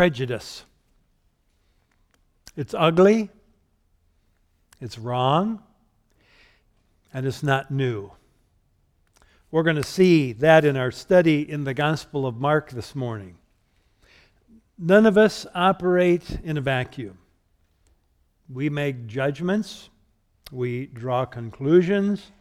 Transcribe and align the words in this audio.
prejudice. 0.00 0.64
It's 2.56 2.72
ugly, 2.72 3.28
it's 4.80 4.96
wrong, 4.96 5.62
and 7.12 7.26
it's 7.26 7.42
not 7.42 7.70
new. 7.70 8.10
We're 9.50 9.62
going 9.62 9.76
to 9.76 9.82
see 9.82 10.32
that 10.32 10.64
in 10.64 10.74
our 10.78 10.90
study 10.90 11.42
in 11.42 11.64
the 11.64 11.74
Gospel 11.74 12.26
of 12.26 12.36
Mark 12.36 12.70
this 12.70 12.94
morning. 12.94 13.36
None 14.78 15.04
of 15.04 15.18
us 15.18 15.46
operate 15.54 16.38
in 16.42 16.56
a 16.56 16.62
vacuum. 16.62 17.18
We 18.48 18.70
make 18.70 19.06
judgments, 19.06 19.90
we 20.50 20.86
draw 20.86 21.26
conclusions, 21.26 22.32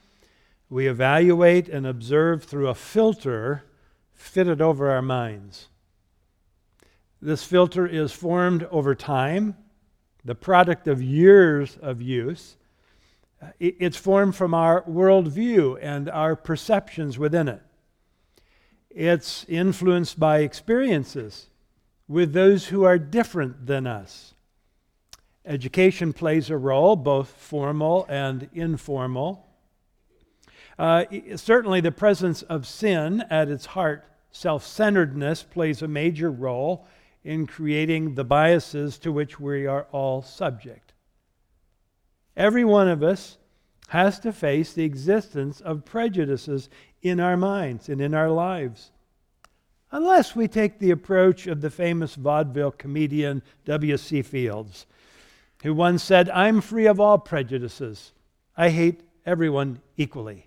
we 0.70 0.88
evaluate 0.88 1.68
and 1.68 1.86
observe 1.86 2.46
through 2.46 2.70
a 2.70 2.73
filter 2.73 3.66
fitted 4.14 4.62
over 4.62 4.89
our 4.89 5.02
minds. 5.02 5.68
This 7.22 7.44
filter 7.44 7.86
is 7.86 8.12
formed 8.14 8.64
over 8.71 8.96
time, 8.96 9.57
the 10.24 10.36
product 10.36 10.88
of 10.88 11.02
years 11.02 11.78
of 11.82 12.02
use. 12.02 12.56
It's 13.60 13.98
formed 13.98 14.36
from 14.36 14.54
our 14.54 14.84
worldview 14.84 15.79
and 15.82 16.10
our 16.10 16.36
perceptions 16.36 17.18
within 17.18 17.48
it. 17.48 17.62
It's 18.90 19.46
influenced 19.48 20.20
by 20.20 20.40
experiences 20.40 21.48
with 22.07 22.34
those 22.34 22.68
who 22.68 22.84
are 22.84 22.98
different 22.98 23.68
than 23.68 23.86
us. 23.86 24.34
Education 25.46 26.14
plays 26.14 26.50
a 26.50 26.57
role, 26.57 26.96
both 26.96 27.29
formal 27.29 28.06
and 28.10 28.50
informal. 28.54 29.46
Uh, 30.78 31.06
certainly, 31.36 31.82
the 31.82 31.92
presence 31.92 32.42
of 32.44 32.66
sin 32.66 33.23
at 33.30 33.50
its 33.50 33.67
heart, 33.67 34.06
self 34.31 34.66
centeredness, 34.66 35.44
plays 35.44 35.81
a 35.81 35.88
major 35.88 36.31
role 36.31 36.88
in 37.23 37.45
creating 37.45 38.16
the 38.16 38.23
biases 38.23 38.97
to 39.00 39.11
which 39.11 39.39
we 39.39 39.66
are 39.66 39.88
all 39.91 40.22
subject. 40.22 40.94
Every 42.36 42.64
one 42.64 42.88
of 42.88 43.03
us 43.03 43.38
has 43.89 44.20
to 44.20 44.31
face 44.31 44.73
the 44.73 44.84
existence 44.84 45.59
of 45.61 45.84
prejudices 45.84 46.70
in 47.02 47.20
our 47.20 47.36
minds 47.36 47.89
and 47.89 48.00
in 48.00 48.14
our 48.14 48.30
lives. 48.30 48.92
Unless 49.92 50.36
we 50.36 50.48
take 50.48 50.80
the 50.80 50.92
approach 50.92 51.48
of 51.48 51.61
the 51.61 51.72
famous 51.72 52.16
vaudeville 52.16 52.72
comedian 52.72 53.42
W.C. 53.66 54.22
Fields, 54.22 54.86
who 55.64 55.73
once 55.73 56.04
said, 56.04 56.30
I'm 56.30 56.61
free 56.61 56.86
of 56.86 57.00
all 57.00 57.17
prejudices. 57.17 58.14
I 58.56 58.70
hate 58.70 59.02
everyone 59.26 59.81
equally. 59.98 60.45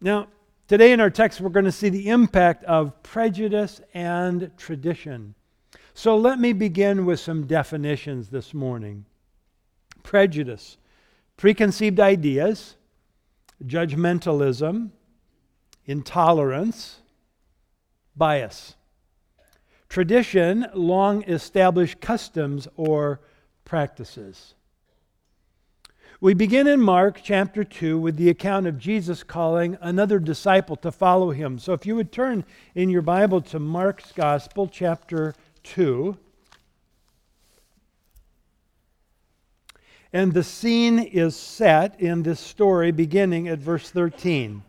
now, 0.00 0.26
today 0.68 0.92
in 0.92 1.00
our 1.00 1.10
text, 1.10 1.40
we're 1.40 1.50
going 1.50 1.64
to 1.64 1.72
see 1.72 1.88
the 1.88 2.08
impact 2.08 2.64
of 2.64 3.02
prejudice 3.02 3.80
and 3.94 4.50
tradition. 4.56 5.34
So 5.94 6.16
let 6.16 6.38
me 6.38 6.52
begin 6.52 7.06
with 7.06 7.20
some 7.20 7.46
definitions 7.46 8.28
this 8.28 8.52
morning. 8.52 9.06
Prejudice, 10.02 10.76
preconceived 11.36 12.00
ideas, 12.00 12.76
judgmentalism, 13.64 14.90
intolerance, 15.86 16.98
bias. 18.14 18.74
Tradition, 19.88 20.66
long 20.74 21.22
established 21.24 22.00
customs 22.00 22.68
or 22.76 23.20
practices. 23.64 24.55
We 26.18 26.32
begin 26.32 26.66
in 26.66 26.80
Mark 26.80 27.20
chapter 27.22 27.62
2 27.62 27.98
with 27.98 28.16
the 28.16 28.30
account 28.30 28.66
of 28.66 28.78
Jesus 28.78 29.22
calling 29.22 29.76
another 29.82 30.18
disciple 30.18 30.76
to 30.76 30.90
follow 30.90 31.30
him. 31.30 31.58
So 31.58 31.74
if 31.74 31.84
you 31.84 31.94
would 31.94 32.10
turn 32.10 32.46
in 32.74 32.88
your 32.88 33.02
Bible 33.02 33.42
to 33.42 33.58
Mark's 33.58 34.12
Gospel, 34.12 34.66
chapter 34.66 35.34
2. 35.64 36.16
And 40.10 40.32
the 40.32 40.42
scene 40.42 41.00
is 41.00 41.36
set 41.36 42.00
in 42.00 42.22
this 42.22 42.40
story 42.40 42.92
beginning 42.92 43.46
at 43.46 43.58
verse 43.58 43.90
13. 43.90 44.62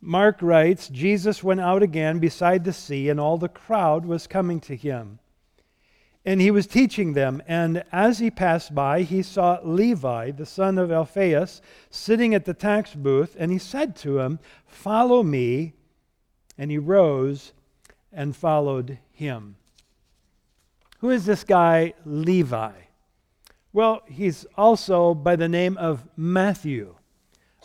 Mark 0.00 0.38
writes 0.42 0.88
Jesus 0.88 1.44
went 1.44 1.60
out 1.60 1.84
again 1.84 2.18
beside 2.18 2.64
the 2.64 2.72
sea, 2.72 3.08
and 3.08 3.20
all 3.20 3.38
the 3.38 3.48
crowd 3.48 4.04
was 4.04 4.26
coming 4.26 4.58
to 4.62 4.74
him 4.74 5.20
and 6.26 6.40
he 6.40 6.50
was 6.50 6.66
teaching 6.66 7.12
them. 7.12 7.40
And 7.46 7.84
as 7.92 8.18
he 8.18 8.30
passed 8.32 8.74
by, 8.74 9.02
he 9.02 9.22
saw 9.22 9.60
Levi, 9.62 10.32
the 10.32 10.44
son 10.44 10.76
of 10.76 10.90
Alphaeus, 10.90 11.62
sitting 11.88 12.34
at 12.34 12.44
the 12.44 12.52
tax 12.52 12.94
booth, 12.94 13.36
and 13.38 13.52
he 13.52 13.58
said 13.58 13.94
to 13.96 14.18
him, 14.18 14.40
Follow 14.66 15.22
me. 15.22 15.74
And 16.58 16.70
he 16.70 16.78
rose 16.78 17.52
and 18.12 18.34
followed 18.34 18.98
him. 19.12 19.56
Who 20.98 21.10
is 21.10 21.26
this 21.26 21.44
guy, 21.44 21.94
Levi? 22.04 22.72
Well, 23.72 24.02
he's 24.06 24.46
also 24.56 25.14
by 25.14 25.36
the 25.36 25.48
name 25.48 25.76
of 25.76 26.02
Matthew. 26.16 26.96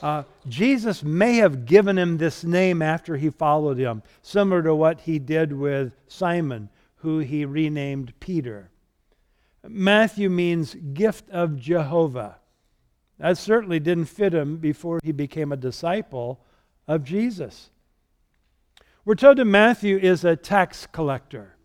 Uh, 0.02 0.24
Jesus 0.48 1.04
may 1.04 1.36
have 1.36 1.66
given 1.66 1.98
him 1.98 2.18
this 2.18 2.44
name 2.44 2.82
after 2.82 3.16
he 3.16 3.30
followed 3.30 3.78
him, 3.78 4.04
similar 4.22 4.62
to 4.64 4.76
what 4.76 5.02
he 5.02 5.20
did 5.20 5.54
with 5.54 5.96
Simon 6.08 6.70
who 7.01 7.19
he 7.19 7.45
renamed 7.45 8.13
Peter. 8.19 8.69
Matthew 9.67 10.29
means 10.29 10.75
gift 10.94 11.29
of 11.29 11.59
Jehovah. 11.59 12.38
That 13.19 13.38
certainly 13.38 13.79
didn't 13.79 14.06
fit 14.06 14.34
him 14.34 14.57
before 14.57 15.00
he 15.03 15.12
became 15.12 15.51
a 15.51 15.57
disciple 15.57 16.44
of 16.88 17.03
Jesus. 17.03 17.69
We're 19.06 19.16
told 19.16 19.38
that 19.38 19.45
Matthew 19.45 19.97
is 19.97 20.23
a 20.23 20.35
tax 20.35 20.88
collector. 20.88 21.56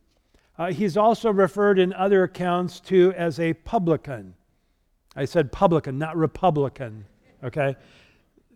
Uh, 0.58 0.72
he's 0.72 0.97
also 0.97 1.30
referred 1.30 1.78
in 1.78 1.92
other 1.92 2.22
accounts 2.22 2.80
to 2.80 3.12
as 3.12 3.38
a 3.38 3.54
publican. 3.54 4.34
I 5.14 5.26
said 5.26 5.53
publican, 5.53 5.98
not 5.98 6.16
republican, 6.16 7.06
okay? 7.44 7.76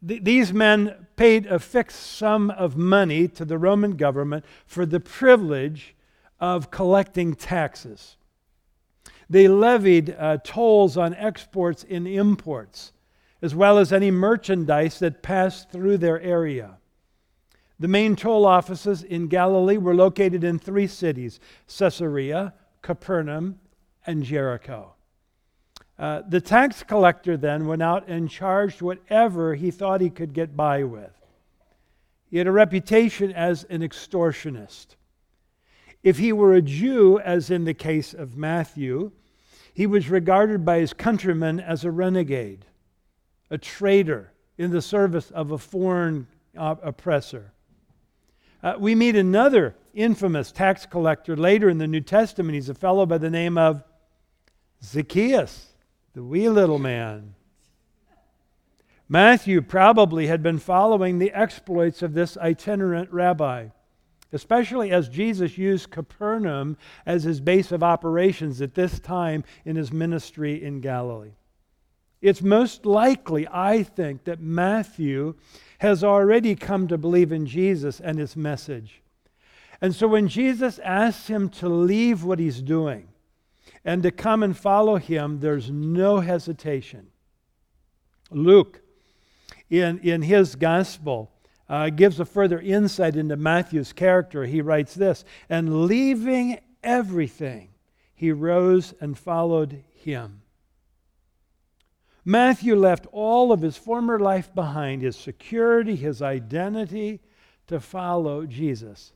Th- 0.06 0.22
these 0.22 0.52
men 0.52 1.06
paid 1.16 1.46
a 1.46 1.58
fixed 1.58 2.00
sum 2.00 2.50
of 2.50 2.76
money 2.76 3.28
to 3.28 3.44
the 3.44 3.58
Roman 3.58 3.96
government 3.96 4.44
for 4.66 4.86
the 4.86 5.00
privilege 5.00 5.94
of 6.40 6.70
collecting 6.70 7.34
taxes. 7.34 8.16
They 9.28 9.46
levied 9.46 10.16
uh, 10.18 10.38
tolls 10.42 10.96
on 10.96 11.14
exports 11.14 11.84
and 11.88 12.08
imports, 12.08 12.92
as 13.42 13.54
well 13.54 13.78
as 13.78 13.92
any 13.92 14.10
merchandise 14.10 14.98
that 14.98 15.22
passed 15.22 15.70
through 15.70 15.98
their 15.98 16.20
area. 16.20 16.78
The 17.78 17.88
main 17.88 18.16
toll 18.16 18.44
offices 18.44 19.02
in 19.02 19.28
Galilee 19.28 19.78
were 19.78 19.94
located 19.94 20.44
in 20.44 20.58
three 20.58 20.86
cities 20.86 21.40
Caesarea, 21.66 22.54
Capernaum, 22.82 23.60
and 24.06 24.22
Jericho. 24.22 24.94
Uh, 25.98 26.22
the 26.26 26.40
tax 26.40 26.82
collector 26.82 27.36
then 27.36 27.66
went 27.66 27.82
out 27.82 28.08
and 28.08 28.30
charged 28.30 28.82
whatever 28.82 29.54
he 29.54 29.70
thought 29.70 30.00
he 30.00 30.10
could 30.10 30.32
get 30.32 30.56
by 30.56 30.82
with. 30.82 31.12
He 32.30 32.38
had 32.38 32.46
a 32.46 32.52
reputation 32.52 33.32
as 33.32 33.64
an 33.64 33.82
extortionist. 33.82 34.96
If 36.02 36.18
he 36.18 36.32
were 36.32 36.54
a 36.54 36.62
Jew, 36.62 37.18
as 37.18 37.50
in 37.50 37.64
the 37.64 37.74
case 37.74 38.14
of 38.14 38.36
Matthew, 38.36 39.12
he 39.74 39.86
was 39.86 40.08
regarded 40.08 40.64
by 40.64 40.78
his 40.78 40.92
countrymen 40.92 41.60
as 41.60 41.84
a 41.84 41.90
renegade, 41.90 42.64
a 43.50 43.58
traitor 43.58 44.32
in 44.56 44.70
the 44.70 44.82
service 44.82 45.30
of 45.30 45.50
a 45.50 45.58
foreign 45.58 46.26
uh, 46.56 46.76
oppressor. 46.82 47.52
Uh, 48.62 48.74
we 48.78 48.94
meet 48.94 49.16
another 49.16 49.74
infamous 49.94 50.52
tax 50.52 50.86
collector 50.86 51.36
later 51.36 51.68
in 51.68 51.78
the 51.78 51.86
New 51.86 52.00
Testament. 52.00 52.54
He's 52.54 52.68
a 52.68 52.74
fellow 52.74 53.06
by 53.06 53.18
the 53.18 53.30
name 53.30 53.56
of 53.56 53.82
Zacchaeus, 54.82 55.68
the 56.14 56.22
wee 56.22 56.48
little 56.48 56.78
man. 56.78 57.34
Matthew 59.08 59.60
probably 59.60 60.28
had 60.28 60.42
been 60.42 60.58
following 60.58 61.18
the 61.18 61.32
exploits 61.32 62.00
of 62.02 62.14
this 62.14 62.36
itinerant 62.38 63.12
rabbi 63.12 63.68
especially 64.32 64.90
as 64.90 65.08
Jesus 65.08 65.58
used 65.58 65.90
Capernaum 65.90 66.76
as 67.04 67.24
his 67.24 67.40
base 67.40 67.72
of 67.72 67.82
operations 67.82 68.60
at 68.62 68.74
this 68.74 68.98
time 68.98 69.44
in 69.64 69.76
his 69.76 69.92
ministry 69.92 70.62
in 70.62 70.80
Galilee. 70.80 71.32
It's 72.20 72.42
most 72.42 72.84
likely, 72.84 73.48
I 73.50 73.82
think, 73.82 74.24
that 74.24 74.40
Matthew 74.40 75.34
has 75.78 76.04
already 76.04 76.54
come 76.54 76.86
to 76.88 76.98
believe 76.98 77.32
in 77.32 77.46
Jesus 77.46 77.98
and 77.98 78.18
his 78.18 78.36
message. 78.36 79.02
And 79.80 79.94
so 79.94 80.06
when 80.06 80.28
Jesus 80.28 80.78
asks 80.80 81.28
him 81.28 81.48
to 81.50 81.68
leave 81.68 82.22
what 82.22 82.38
he's 82.38 82.60
doing 82.60 83.08
and 83.84 84.02
to 84.02 84.10
come 84.10 84.42
and 84.42 84.56
follow 84.56 84.96
him, 84.96 85.40
there's 85.40 85.70
no 85.70 86.20
hesitation. 86.20 87.08
Luke, 88.30 88.82
in, 89.70 89.98
in 90.00 90.22
his 90.22 90.54
gospel, 90.54 91.30
uh, 91.70 91.88
gives 91.88 92.18
a 92.18 92.24
further 92.24 92.58
insight 92.58 93.14
into 93.14 93.36
Matthew's 93.36 93.92
character. 93.92 94.44
He 94.44 94.60
writes 94.60 94.92
this 94.94 95.24
And 95.48 95.86
leaving 95.86 96.58
everything, 96.82 97.70
he 98.12 98.32
rose 98.32 98.92
and 99.00 99.16
followed 99.16 99.84
him. 99.94 100.42
Matthew 102.24 102.74
left 102.74 103.06
all 103.12 103.52
of 103.52 103.62
his 103.62 103.76
former 103.76 104.18
life 104.18 104.52
behind, 104.54 105.00
his 105.00 105.16
security, 105.16 105.94
his 105.94 106.20
identity, 106.20 107.20
to 107.68 107.80
follow 107.80 108.44
Jesus. 108.46 109.12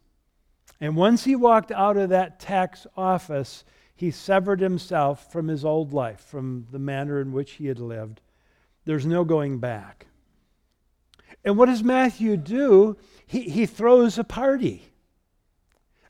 And 0.80 0.96
once 0.96 1.24
he 1.24 1.34
walked 1.34 1.72
out 1.72 1.96
of 1.96 2.10
that 2.10 2.38
tax 2.38 2.86
office, 2.96 3.64
he 3.96 4.10
severed 4.10 4.60
himself 4.60 5.30
from 5.30 5.48
his 5.48 5.64
old 5.64 5.92
life, 5.92 6.20
from 6.20 6.66
the 6.70 6.78
manner 6.78 7.20
in 7.20 7.32
which 7.32 7.52
he 7.52 7.66
had 7.66 7.80
lived. 7.80 8.20
There's 8.84 9.06
no 9.06 9.24
going 9.24 9.58
back. 9.58 10.06
And 11.44 11.58
what 11.58 11.66
does 11.66 11.82
Matthew 11.82 12.36
do? 12.36 12.96
He, 13.26 13.42
he 13.42 13.66
throws 13.66 14.18
a 14.18 14.24
party, 14.24 14.90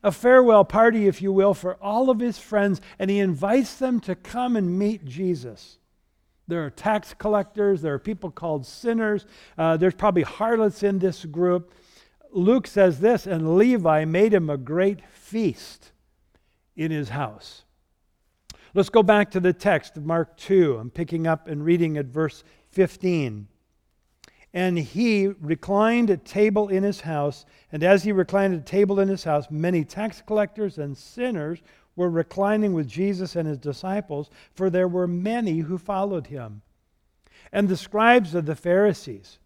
a 0.02 0.12
farewell 0.12 0.64
party, 0.64 1.06
if 1.06 1.20
you 1.20 1.32
will, 1.32 1.54
for 1.54 1.74
all 1.82 2.10
of 2.10 2.20
his 2.20 2.38
friends, 2.38 2.80
and 2.98 3.10
he 3.10 3.18
invites 3.18 3.76
them 3.76 4.00
to 4.00 4.14
come 4.14 4.56
and 4.56 4.78
meet 4.78 5.04
Jesus. 5.04 5.78
There 6.46 6.64
are 6.64 6.70
tax 6.70 7.14
collectors, 7.14 7.82
there 7.82 7.94
are 7.94 7.98
people 7.98 8.30
called 8.30 8.66
sinners, 8.66 9.26
uh, 9.56 9.76
there's 9.76 9.94
probably 9.94 10.22
harlots 10.22 10.82
in 10.82 10.98
this 10.98 11.24
group. 11.24 11.72
Luke 12.30 12.66
says 12.66 13.00
this, 13.00 13.26
and 13.26 13.56
Levi 13.56 14.04
made 14.04 14.34
him 14.34 14.50
a 14.50 14.56
great 14.56 15.00
feast 15.08 15.92
in 16.76 16.90
his 16.90 17.08
house. 17.08 17.64
Let's 18.74 18.88
go 18.88 19.04
back 19.04 19.30
to 19.30 19.40
the 19.40 19.52
text 19.52 19.96
of 19.96 20.04
Mark 20.04 20.36
2. 20.36 20.76
I'm 20.78 20.90
picking 20.90 21.28
up 21.28 21.46
and 21.46 21.64
reading 21.64 21.96
at 21.96 22.06
verse 22.06 22.42
15. 22.72 23.46
And 24.54 24.78
he 24.78 25.26
reclined 25.26 26.10
at 26.10 26.24
table 26.24 26.68
in 26.68 26.84
his 26.84 27.00
house, 27.00 27.44
and 27.72 27.82
as 27.82 28.04
he 28.04 28.12
reclined 28.12 28.54
at 28.54 28.64
table 28.64 29.00
in 29.00 29.08
his 29.08 29.24
house, 29.24 29.48
many 29.50 29.84
tax 29.84 30.22
collectors 30.24 30.78
and 30.78 30.96
sinners 30.96 31.60
were 31.96 32.08
reclining 32.08 32.72
with 32.72 32.86
Jesus 32.86 33.34
and 33.34 33.48
his 33.48 33.58
disciples, 33.58 34.30
for 34.54 34.70
there 34.70 34.86
were 34.86 35.08
many 35.08 35.58
who 35.58 35.76
followed 35.76 36.28
him. 36.28 36.62
And 37.52 37.68
the 37.68 37.76
scribes 37.76 38.32
of 38.32 38.46
the 38.46 38.54
Pharisees, 38.54 39.40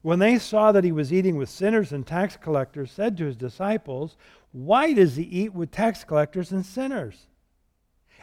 when 0.00 0.20
they 0.20 0.38
saw 0.38 0.70
that 0.70 0.84
he 0.84 0.92
was 0.92 1.12
eating 1.12 1.36
with 1.36 1.48
sinners 1.48 1.92
and 1.92 2.06
tax 2.06 2.36
collectors, 2.36 2.92
said 2.92 3.16
to 3.16 3.26
his 3.26 3.36
disciples, 3.36 4.16
Why 4.52 4.92
does 4.92 5.16
he 5.16 5.24
eat 5.24 5.54
with 5.54 5.72
tax 5.72 6.04
collectors 6.04 6.52
and 6.52 6.64
sinners? 6.64 7.26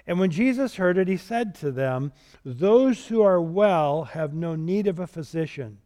And 0.07 0.19
when 0.19 0.31
Jesus 0.31 0.75
heard 0.75 0.97
it, 0.97 1.09
he 1.09 1.18
said 1.18 1.53
to 1.56 1.69
them, 1.69 2.13
Those 2.45 3.07
who 3.07 3.21
are 3.21 3.42
well 3.42 4.06
have 4.06 4.33
no 4.33 4.56
need 4.56 4.88
of 4.88 5.00
a 5.00 5.07
physician, 5.07 5.80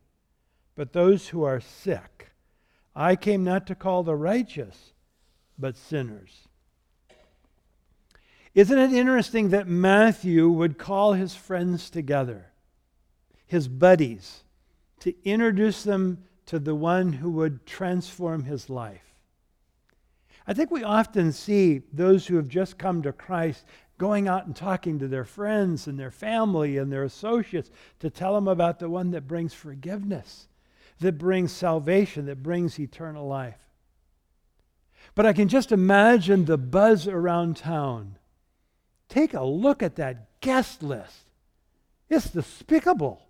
but 0.75 0.93
those 0.93 1.29
who 1.29 1.43
are 1.43 1.59
sick. 1.59 2.29
I 2.95 3.15
came 3.15 3.43
not 3.43 3.67
to 3.67 3.75
call 3.75 4.03
the 4.03 4.15
righteous, 4.15 4.93
but 5.57 5.75
sinners. 5.75 6.47
Isn't 8.53 8.77
it 8.77 8.93
interesting 8.93 9.49
that 9.49 9.67
Matthew 9.67 10.47
would 10.49 10.77
call 10.77 11.13
his 11.13 11.35
friends 11.35 11.89
together, 11.89 12.51
his 13.47 13.67
buddies, 13.67 14.43
to 14.99 15.15
introduce 15.23 15.83
them 15.83 16.23
to 16.45 16.59
the 16.59 16.75
one 16.75 17.13
who 17.13 17.31
would 17.31 17.65
transform 17.65 18.43
his 18.43 18.69
life? 18.69 19.15
I 20.45 20.53
think 20.53 20.69
we 20.69 20.83
often 20.83 21.31
see 21.31 21.81
those 21.91 22.27
who 22.27 22.35
have 22.35 22.47
just 22.47 22.77
come 22.77 23.01
to 23.03 23.13
Christ 23.13 23.65
going 23.97 24.27
out 24.27 24.45
and 24.45 24.55
talking 24.55 24.99
to 24.99 25.07
their 25.07 25.23
friends 25.23 25.87
and 25.87 25.97
their 25.97 26.11
family 26.11 26.77
and 26.77 26.91
their 26.91 27.03
associates 27.03 27.71
to 27.99 28.09
tell 28.09 28.35
them 28.35 28.47
about 28.47 28.79
the 28.79 28.89
one 28.89 29.11
that 29.11 29.27
brings 29.27 29.53
forgiveness, 29.53 30.47
that 30.99 31.17
brings 31.17 31.51
salvation, 31.51 32.25
that 32.25 32.43
brings 32.43 32.79
eternal 32.79 33.27
life. 33.27 33.57
But 35.15 35.25
I 35.25 35.33
can 35.33 35.47
just 35.47 35.71
imagine 35.71 36.45
the 36.45 36.57
buzz 36.57 37.07
around 37.07 37.57
town 37.57 38.17
Take 39.13 39.35
a 39.35 39.43
look 39.43 39.83
at 39.83 39.97
that 39.97 40.41
guest 40.41 40.81
list. 40.81 41.25
It's 42.09 42.31
despicable. 42.31 43.21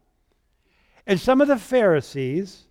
And 1.06 1.20
some 1.20 1.42
of 1.42 1.50
the 1.50 1.58
Pharisees, 1.58 2.64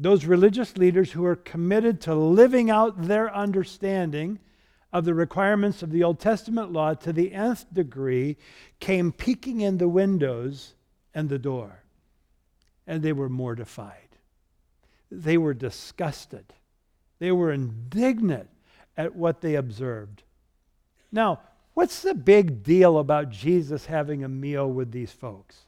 those 0.00 0.24
religious 0.24 0.76
leaders 0.76 1.12
who 1.12 1.24
are 1.24 1.36
committed 1.36 2.00
to 2.00 2.14
living 2.16 2.68
out 2.68 3.04
their 3.06 3.32
understanding 3.32 4.40
of 4.92 5.04
the 5.04 5.14
requirements 5.14 5.80
of 5.84 5.92
the 5.92 6.02
Old 6.02 6.18
Testament 6.18 6.72
law 6.72 6.94
to 6.94 7.12
the 7.12 7.32
nth 7.32 7.72
degree, 7.72 8.36
came 8.80 9.12
peeking 9.12 9.60
in 9.60 9.78
the 9.78 9.88
windows 9.88 10.74
and 11.14 11.28
the 11.28 11.38
door. 11.38 11.84
And 12.84 13.00
they 13.00 13.12
were 13.12 13.28
mortified. 13.28 14.05
They 15.10 15.36
were 15.38 15.54
disgusted. 15.54 16.52
They 17.18 17.32
were 17.32 17.52
indignant 17.52 18.48
at 18.96 19.14
what 19.14 19.40
they 19.40 19.54
observed. 19.54 20.22
Now, 21.12 21.40
What's 21.76 22.00
the 22.00 22.14
big 22.14 22.62
deal 22.62 22.96
about 22.96 23.28
Jesus 23.28 23.84
having 23.84 24.24
a 24.24 24.30
meal 24.30 24.66
with 24.66 24.92
these 24.92 25.12
folks? 25.12 25.66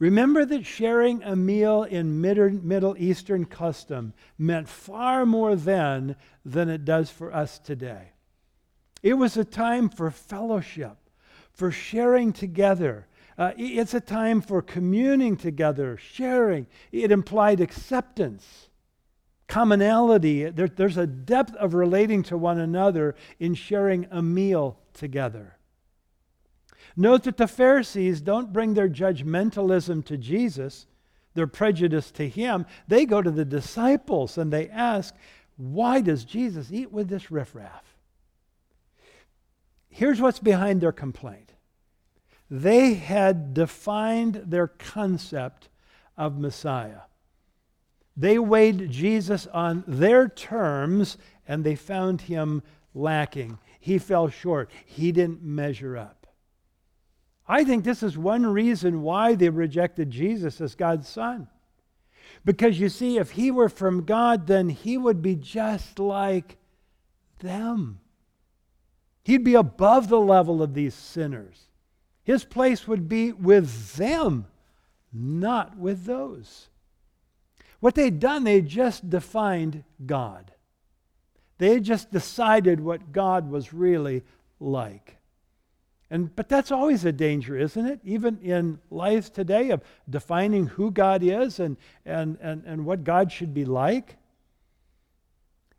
Remember 0.00 0.44
that 0.44 0.66
sharing 0.66 1.22
a 1.22 1.36
meal 1.36 1.84
in 1.84 2.20
Middle 2.20 2.96
Eastern 2.98 3.44
custom 3.44 4.14
meant 4.36 4.68
far 4.68 5.24
more 5.24 5.54
then 5.54 6.16
than 6.44 6.68
it 6.68 6.84
does 6.84 7.08
for 7.08 7.32
us 7.32 7.60
today. 7.60 8.08
It 9.00 9.14
was 9.14 9.36
a 9.36 9.44
time 9.44 9.90
for 9.90 10.10
fellowship, 10.10 10.96
for 11.52 11.70
sharing 11.70 12.32
together. 12.32 13.06
Uh, 13.40 13.52
it's 13.56 13.94
a 13.94 14.00
time 14.00 14.42
for 14.42 14.60
communing 14.60 15.34
together, 15.34 15.96
sharing. 15.96 16.66
It 16.92 17.10
implied 17.10 17.62
acceptance 17.62 18.68
commonality. 19.48 20.50
There, 20.50 20.68
there's 20.68 20.98
a 20.98 21.06
depth 21.06 21.54
of 21.56 21.72
relating 21.72 22.22
to 22.24 22.36
one 22.36 22.60
another 22.60 23.14
in 23.38 23.54
sharing 23.54 24.06
a 24.10 24.20
meal 24.20 24.78
together. 24.92 25.56
Note 26.94 27.22
that 27.22 27.38
the 27.38 27.48
Pharisees 27.48 28.20
don't 28.20 28.52
bring 28.52 28.74
their 28.74 28.90
judgmentalism 28.90 30.04
to 30.04 30.18
Jesus, 30.18 30.86
their 31.32 31.46
prejudice 31.46 32.10
to 32.10 32.28
him. 32.28 32.66
They 32.88 33.06
go 33.06 33.22
to 33.22 33.30
the 33.30 33.46
disciples 33.46 34.36
and 34.36 34.52
they 34.52 34.68
ask, 34.68 35.14
Why 35.56 36.02
does 36.02 36.24
Jesus 36.24 36.70
eat 36.70 36.92
with 36.92 37.08
this 37.08 37.30
riffraff? 37.30 37.96
Here's 39.88 40.20
what's 40.20 40.40
behind 40.40 40.82
their 40.82 40.92
complaint 40.92 41.54
they 42.50 42.94
had 42.94 43.54
defined 43.54 44.42
their 44.46 44.66
concept 44.66 45.68
of 46.16 46.38
Messiah. 46.38 47.02
They 48.16 48.38
weighed 48.38 48.90
Jesus 48.90 49.46
on 49.46 49.84
their 49.86 50.28
terms 50.28 51.16
and 51.46 51.62
they 51.62 51.76
found 51.76 52.22
him 52.22 52.62
lacking. 52.92 53.58
He 53.78 53.98
fell 53.98 54.28
short. 54.28 54.70
He 54.84 55.12
didn't 55.12 55.42
measure 55.42 55.96
up. 55.96 56.26
I 57.48 57.64
think 57.64 57.84
this 57.84 58.02
is 58.02 58.18
one 58.18 58.46
reason 58.46 59.02
why 59.02 59.34
they 59.34 59.48
rejected 59.48 60.10
Jesus 60.10 60.60
as 60.60 60.74
God's 60.74 61.08
Son. 61.08 61.48
Because 62.44 62.78
you 62.78 62.88
see, 62.88 63.18
if 63.18 63.32
he 63.32 63.50
were 63.50 63.68
from 63.68 64.04
God, 64.04 64.46
then 64.46 64.68
he 64.68 64.96
would 64.96 65.22
be 65.22 65.34
just 65.34 65.98
like 65.98 66.56
them. 67.40 68.00
He'd 69.24 69.44
be 69.44 69.54
above 69.54 70.08
the 70.08 70.20
level 70.20 70.62
of 70.62 70.74
these 70.74 70.94
sinners. 70.94 71.69
His 72.22 72.44
place 72.44 72.86
would 72.86 73.08
be 73.08 73.32
with 73.32 73.94
them, 73.96 74.46
not 75.12 75.76
with 75.76 76.04
those. 76.04 76.68
What 77.80 77.94
they'd 77.94 78.20
done, 78.20 78.44
they 78.44 78.60
just 78.60 79.08
defined 79.08 79.84
God. 80.04 80.52
They 81.58 81.80
just 81.80 82.10
decided 82.10 82.80
what 82.80 83.12
God 83.12 83.50
was 83.50 83.72
really 83.72 84.22
like. 84.58 85.16
And, 86.10 86.34
but 86.34 86.48
that's 86.48 86.72
always 86.72 87.04
a 87.04 87.12
danger, 87.12 87.56
isn't 87.56 87.86
it? 87.86 88.00
Even 88.04 88.38
in 88.38 88.80
life 88.90 89.32
today 89.32 89.70
of 89.70 89.82
defining 90.08 90.66
who 90.66 90.90
God 90.90 91.22
is 91.22 91.60
and, 91.60 91.76
and, 92.04 92.36
and, 92.40 92.64
and 92.64 92.84
what 92.84 93.04
God 93.04 93.30
should 93.30 93.54
be 93.54 93.64
like. 93.64 94.16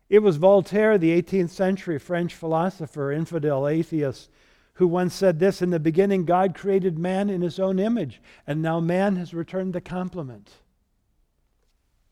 It 0.08 0.20
was 0.20 0.36
Voltaire, 0.36 0.98
the 0.98 1.22
18th 1.22 1.50
century 1.50 1.98
French 1.98 2.34
philosopher, 2.34 3.12
infidel 3.12 3.68
atheist, 3.68 4.30
who 4.74 4.86
once 4.86 5.14
said 5.14 5.38
this 5.38 5.62
In 5.62 5.70
the 5.70 5.80
beginning, 5.80 6.24
God 6.24 6.54
created 6.54 6.98
man 6.98 7.30
in 7.30 7.42
his 7.42 7.58
own 7.58 7.78
image, 7.78 8.20
and 8.46 8.62
now 8.62 8.80
man 8.80 9.16
has 9.16 9.34
returned 9.34 9.72
the 9.72 9.80
compliment. 9.80 10.50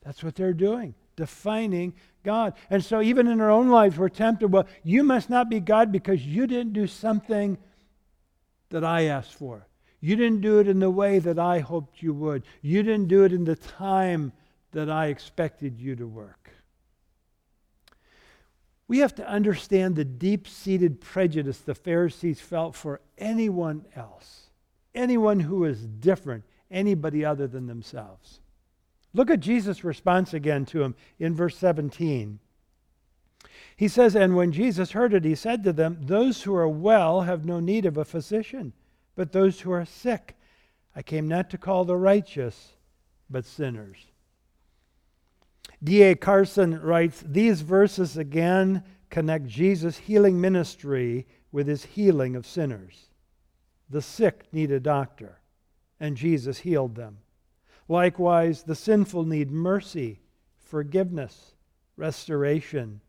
That's 0.02 0.24
what 0.24 0.34
they're 0.34 0.52
doing, 0.52 0.94
defining 1.16 1.94
God. 2.22 2.54
And 2.68 2.84
so, 2.84 3.00
even 3.00 3.26
in 3.26 3.40
our 3.40 3.50
own 3.50 3.68
lives, 3.68 3.96
we're 3.96 4.08
tempted 4.08 4.48
well, 4.48 4.66
you 4.82 5.02
must 5.02 5.30
not 5.30 5.48
be 5.48 5.60
God 5.60 5.92
because 5.92 6.24
you 6.24 6.46
didn't 6.46 6.72
do 6.72 6.86
something 6.86 7.58
that 8.70 8.84
I 8.84 9.04
asked 9.04 9.34
for. 9.34 9.66
You 10.00 10.16
didn't 10.16 10.40
do 10.40 10.58
it 10.58 10.68
in 10.68 10.78
the 10.78 10.90
way 10.90 11.18
that 11.18 11.38
I 11.38 11.58
hoped 11.58 12.02
you 12.02 12.14
would. 12.14 12.44
You 12.62 12.82
didn't 12.82 13.08
do 13.08 13.24
it 13.24 13.32
in 13.32 13.44
the 13.44 13.56
time 13.56 14.32
that 14.72 14.88
I 14.88 15.06
expected 15.06 15.78
you 15.78 15.96
to 15.96 16.06
work. 16.06 16.50
We 18.90 18.98
have 18.98 19.14
to 19.14 19.28
understand 19.28 19.94
the 19.94 20.04
deep 20.04 20.48
seated 20.48 21.00
prejudice 21.00 21.58
the 21.58 21.76
Pharisees 21.76 22.40
felt 22.40 22.74
for 22.74 23.00
anyone 23.16 23.84
else, 23.94 24.50
anyone 24.96 25.38
who 25.38 25.64
is 25.64 25.86
different, 25.86 26.42
anybody 26.72 27.24
other 27.24 27.46
than 27.46 27.68
themselves. 27.68 28.40
Look 29.14 29.30
at 29.30 29.38
Jesus' 29.38 29.84
response 29.84 30.34
again 30.34 30.64
to 30.66 30.82
him 30.82 30.96
in 31.20 31.36
verse 31.36 31.56
17. 31.56 32.40
He 33.76 33.86
says, 33.86 34.16
And 34.16 34.34
when 34.34 34.50
Jesus 34.50 34.90
heard 34.90 35.14
it, 35.14 35.24
he 35.24 35.36
said 35.36 35.62
to 35.62 35.72
them, 35.72 35.98
Those 36.00 36.42
who 36.42 36.56
are 36.56 36.68
well 36.68 37.20
have 37.20 37.44
no 37.44 37.60
need 37.60 37.86
of 37.86 37.96
a 37.96 38.04
physician, 38.04 38.72
but 39.14 39.30
those 39.30 39.60
who 39.60 39.70
are 39.70 39.84
sick. 39.84 40.36
I 40.96 41.02
came 41.02 41.28
not 41.28 41.48
to 41.50 41.58
call 41.58 41.84
the 41.84 41.94
righteous, 41.94 42.70
but 43.30 43.44
sinners. 43.44 44.09
D.A. 45.82 46.14
Carson 46.14 46.80
writes, 46.80 47.22
These 47.26 47.62
verses 47.62 48.16
again 48.16 48.84
connect 49.08 49.46
Jesus' 49.46 49.98
healing 49.98 50.40
ministry 50.40 51.26
with 51.52 51.66
his 51.66 51.84
healing 51.84 52.36
of 52.36 52.46
sinners. 52.46 53.10
The 53.88 54.02
sick 54.02 54.46
need 54.52 54.70
a 54.70 54.78
doctor, 54.78 55.40
and 55.98 56.16
Jesus 56.16 56.58
healed 56.58 56.94
them. 56.94 57.18
Likewise, 57.88 58.62
the 58.62 58.76
sinful 58.76 59.24
need 59.24 59.50
mercy, 59.50 60.20
forgiveness, 60.58 61.54
restoration, 61.96 63.00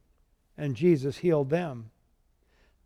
and 0.57 0.75
Jesus 0.75 1.17
healed 1.17 1.49
them. 1.49 1.91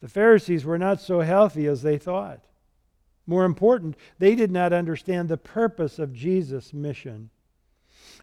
The 0.01 0.09
Pharisees 0.09 0.65
were 0.65 0.77
not 0.77 0.99
so 0.99 1.21
healthy 1.21 1.67
as 1.67 1.83
they 1.83 1.97
thought. 1.97 2.41
More 3.25 3.45
important, 3.45 3.95
they 4.19 4.35
did 4.35 4.51
not 4.51 4.73
understand 4.73 5.29
the 5.29 5.37
purpose 5.37 5.97
of 5.97 6.13
Jesus' 6.13 6.73
mission. 6.73 7.29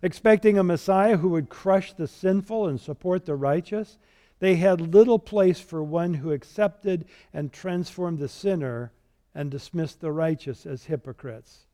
Expecting 0.02 0.58
a 0.58 0.64
Messiah 0.64 1.16
who 1.16 1.28
would 1.28 1.48
crush 1.48 1.92
the 1.92 2.08
sinful 2.08 2.66
and 2.66 2.80
support 2.80 3.24
the 3.24 3.36
righteous, 3.36 3.98
they 4.40 4.56
had 4.56 4.92
little 4.92 5.20
place 5.20 5.60
for 5.60 5.82
one 5.82 6.14
who 6.14 6.32
accepted 6.32 7.04
and 7.32 7.52
transformed 7.52 8.18
the 8.18 8.28
sinner 8.28 8.90
and 9.34 9.50
dismissed 9.50 10.00
the 10.00 10.10
righteous 10.10 10.66
as 10.66 10.84
hypocrites. 10.84 11.66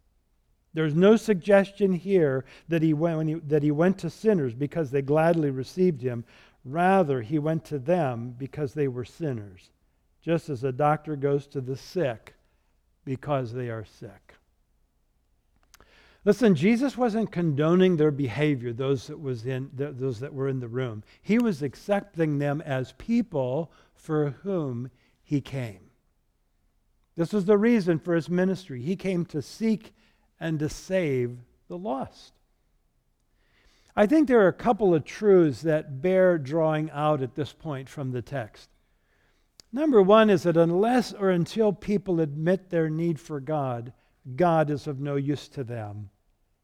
There's 0.75 0.95
no 0.95 1.17
suggestion 1.17 1.95
here 1.95 2.45
that 2.69 2.83
he, 2.83 2.93
went, 2.93 3.29
he, 3.29 3.35
that 3.37 3.63
he 3.63 3.71
went 3.71 3.99
to 3.99 4.11
sinners 4.11 4.53
because 4.53 4.91
they 4.91 5.01
gladly 5.01 5.51
received 5.51 6.03
him. 6.03 6.25
Rather, 6.65 7.23
he 7.23 7.39
went 7.39 7.65
to 7.65 7.79
them 7.79 8.35
because 8.37 8.75
they 8.75 8.89
were 8.89 9.05
sinners, 9.07 9.71
just 10.21 10.51
as 10.51 10.63
a 10.63 10.73
doctor 10.73 11.17
goes 11.17 11.47
to 11.47 11.63
the 11.63 11.77
sick 11.77 12.35
because 13.07 13.55
they 13.55 13.71
are 13.71 13.87
sick. 13.87 14.35
Listen, 16.29 16.55
Jesus 16.55 16.95
wasn't 16.95 17.33
condoning 17.33 17.97
their 17.97 18.11
behavior, 18.11 18.71
those 18.75 19.07
that, 19.07 19.19
was 19.19 19.47
in, 19.47 19.71
those 19.73 20.21
that 20.21 20.35
were 20.35 20.47
in 20.47 20.61
the 20.61 20.69
room. 20.69 21.03
He 21.23 21.39
was 21.39 21.63
accepting 21.63 22.39
them 22.39 22.61
as 22.61 22.93
people 22.99 23.73
for 23.95 24.33
whom 24.43 24.91
he 25.23 25.41
came. 25.41 25.89
This 27.17 27.33
was 27.33 27.47
the 27.47 27.57
reason 27.57 27.99
for 27.99 28.15
his 28.15 28.29
ministry. 28.29 28.83
He 28.83 28.95
came 28.95 29.25
to 29.25 29.41
seek 29.41 29.95
and 30.39 30.59
to 30.59 30.69
save 30.69 31.39
the 31.67 31.79
lost. 31.79 32.35
I 33.97 34.05
think 34.05 34.29
there 34.29 34.43
are 34.43 34.49
a 34.49 34.53
couple 34.53 34.95
of 34.95 35.07
truths 35.07 35.63
that 35.63 36.03
bear 36.03 36.37
drawing 36.37 36.91
out 36.91 37.23
at 37.23 37.37
this 37.37 37.55
point 37.55 37.89
from 37.89 38.11
the 38.11 38.21
text. 38.21 38.69
Number 39.73 40.03
one 40.03 40.29
is 40.29 40.43
that 40.43 40.59
unless 40.59 41.15
or 41.15 41.31
until 41.31 41.73
people 41.73 42.21
admit 42.21 42.69
their 42.69 42.91
need 42.91 43.19
for 43.19 43.41
God, 43.41 43.95
God 44.37 44.69
is 44.69 44.87
of 44.87 45.01
no 45.01 45.17
use 45.17 45.49
to 45.49 45.65
them, 45.65 46.11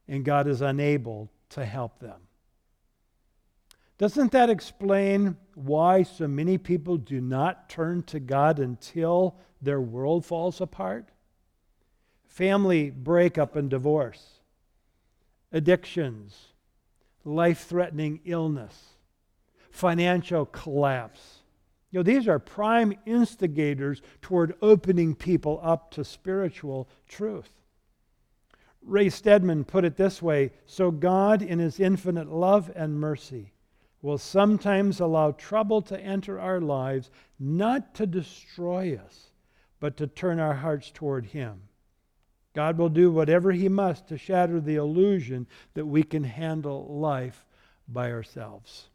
and 0.09 0.25
God 0.25 0.47
is 0.47 0.61
unable 0.61 1.31
to 1.51 1.65
help 1.65 1.99
them. 1.99 2.21
Doesn't 3.97 4.33
that 4.33 4.51
explain 4.51 5.37
why 5.55 6.03
so 6.03 6.27
many 6.27 6.59
people 6.59 6.97
do 6.97 7.21
not 7.21 7.69
turn 7.69 8.03
to 8.05 8.19
God 8.19 8.59
until 8.59 9.37
their 9.63 9.81
world 9.81 10.27
falls 10.27 10.61
apart? 10.61 11.09
Family 12.27 12.91
breakup 12.91 13.55
and 13.55 13.71
divorce, 13.71 14.41
addictions, 15.53 16.49
life 17.25 17.67
threatening 17.67 18.21
illness, 18.25 18.95
financial 19.71 20.45
collapse 20.47 21.45
you 21.95 22.01
know, 22.01 22.03
these 22.03 22.27
are 22.27 22.41
prime 22.41 22.93
instigators 23.07 24.03
toward 24.21 24.57
opening 24.61 25.15
people 25.15 25.61
up 25.63 25.93
to 25.93 26.05
spiritual 26.05 26.89
truth. 27.07 27.49
Ray 28.85 29.09
Stedman 29.09 29.65
put 29.65 29.85
it 29.85 29.97
this 29.97 30.21
way 30.21 30.53
So 30.67 30.91
God, 30.91 31.43
in 31.43 31.59
his 31.59 31.81
infinite 31.81 32.31
love 32.31 32.71
and 32.75 32.99
mercy, 32.99 33.53
will 34.03 34.19
sometimes 34.19 35.01
allow 35.01 35.33
trouble 35.33 35.81
to 35.83 35.99
enter 35.99 36.39
our 36.39 36.61
lives, 36.61 37.11
not 37.39 37.95
to 37.95 38.07
destroy 38.07 38.97
us, 39.03 39.31
but 39.81 39.97
to 39.97 40.07
turn 40.07 40.39
our 40.39 40.55
hearts 40.55 40.91
toward 40.91 41.27
him. 41.27 41.63
God 42.55 42.79
will 42.79 42.91
do 42.91 43.11
whatever 43.11 43.51
he 43.53 43.69
must 43.69 44.09
to 44.09 44.19
shatter 44.19 44.61
the 44.61 44.77
illusion 44.77 45.47
that 45.73 45.87
we 45.87 46.03
can 46.03 46.25
handle 46.25 46.87
life 46.99 47.47
by 47.89 48.13
ourselves. 48.13 48.89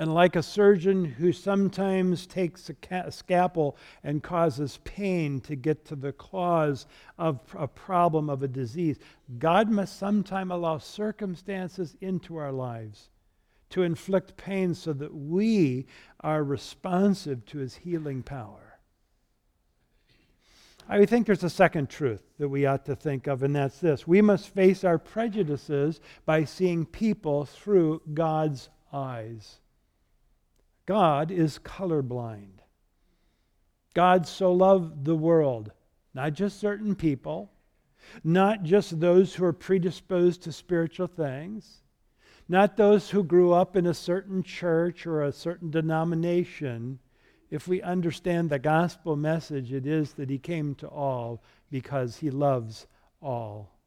And 0.00 0.14
like 0.14 0.34
a 0.34 0.42
surgeon 0.42 1.04
who 1.04 1.30
sometimes 1.30 2.26
takes 2.26 2.70
a 2.90 3.12
scalpel 3.12 3.76
and 4.02 4.22
causes 4.22 4.78
pain 4.82 5.42
to 5.42 5.54
get 5.54 5.84
to 5.84 5.94
the 5.94 6.14
cause 6.14 6.86
of 7.18 7.38
a 7.54 7.68
problem 7.68 8.30
of 8.30 8.42
a 8.42 8.48
disease, 8.48 8.98
God 9.38 9.70
must 9.70 9.98
sometime 9.98 10.50
allow 10.50 10.78
circumstances 10.78 11.98
into 12.00 12.36
our 12.36 12.50
lives 12.50 13.10
to 13.68 13.82
inflict 13.82 14.38
pain 14.38 14.72
so 14.72 14.94
that 14.94 15.14
we 15.14 15.84
are 16.20 16.44
responsive 16.44 17.44
to 17.44 17.58
his 17.58 17.76
healing 17.76 18.22
power. 18.22 18.78
I 20.88 21.04
think 21.04 21.26
there's 21.26 21.44
a 21.44 21.50
second 21.50 21.90
truth 21.90 22.22
that 22.38 22.48
we 22.48 22.64
ought 22.64 22.86
to 22.86 22.96
think 22.96 23.26
of, 23.26 23.42
and 23.42 23.54
that's 23.54 23.80
this. 23.80 24.06
We 24.06 24.22
must 24.22 24.48
face 24.48 24.82
our 24.82 24.96
prejudices 24.96 26.00
by 26.24 26.44
seeing 26.44 26.86
people 26.86 27.44
through 27.44 28.00
God's 28.14 28.70
eyes. 28.94 29.60
God 30.90 31.30
is 31.30 31.60
colorblind. 31.60 32.64
God 33.94 34.26
so 34.26 34.52
loved 34.52 35.04
the 35.04 35.14
world, 35.14 35.70
not 36.14 36.32
just 36.32 36.58
certain 36.58 36.96
people, 36.96 37.52
not 38.24 38.64
just 38.64 38.98
those 38.98 39.36
who 39.36 39.44
are 39.44 39.52
predisposed 39.52 40.42
to 40.42 40.52
spiritual 40.52 41.06
things, 41.06 41.84
not 42.48 42.76
those 42.76 43.08
who 43.08 43.22
grew 43.22 43.52
up 43.52 43.76
in 43.76 43.86
a 43.86 43.94
certain 43.94 44.42
church 44.42 45.06
or 45.06 45.22
a 45.22 45.30
certain 45.30 45.70
denomination. 45.70 46.98
If 47.50 47.68
we 47.68 47.80
understand 47.82 48.50
the 48.50 48.58
gospel 48.58 49.14
message, 49.14 49.72
it 49.72 49.86
is 49.86 50.14
that 50.14 50.28
he 50.28 50.38
came 50.38 50.74
to 50.74 50.88
all 50.88 51.40
because 51.70 52.16
he 52.16 52.30
loves 52.30 52.88
all. 53.22 53.78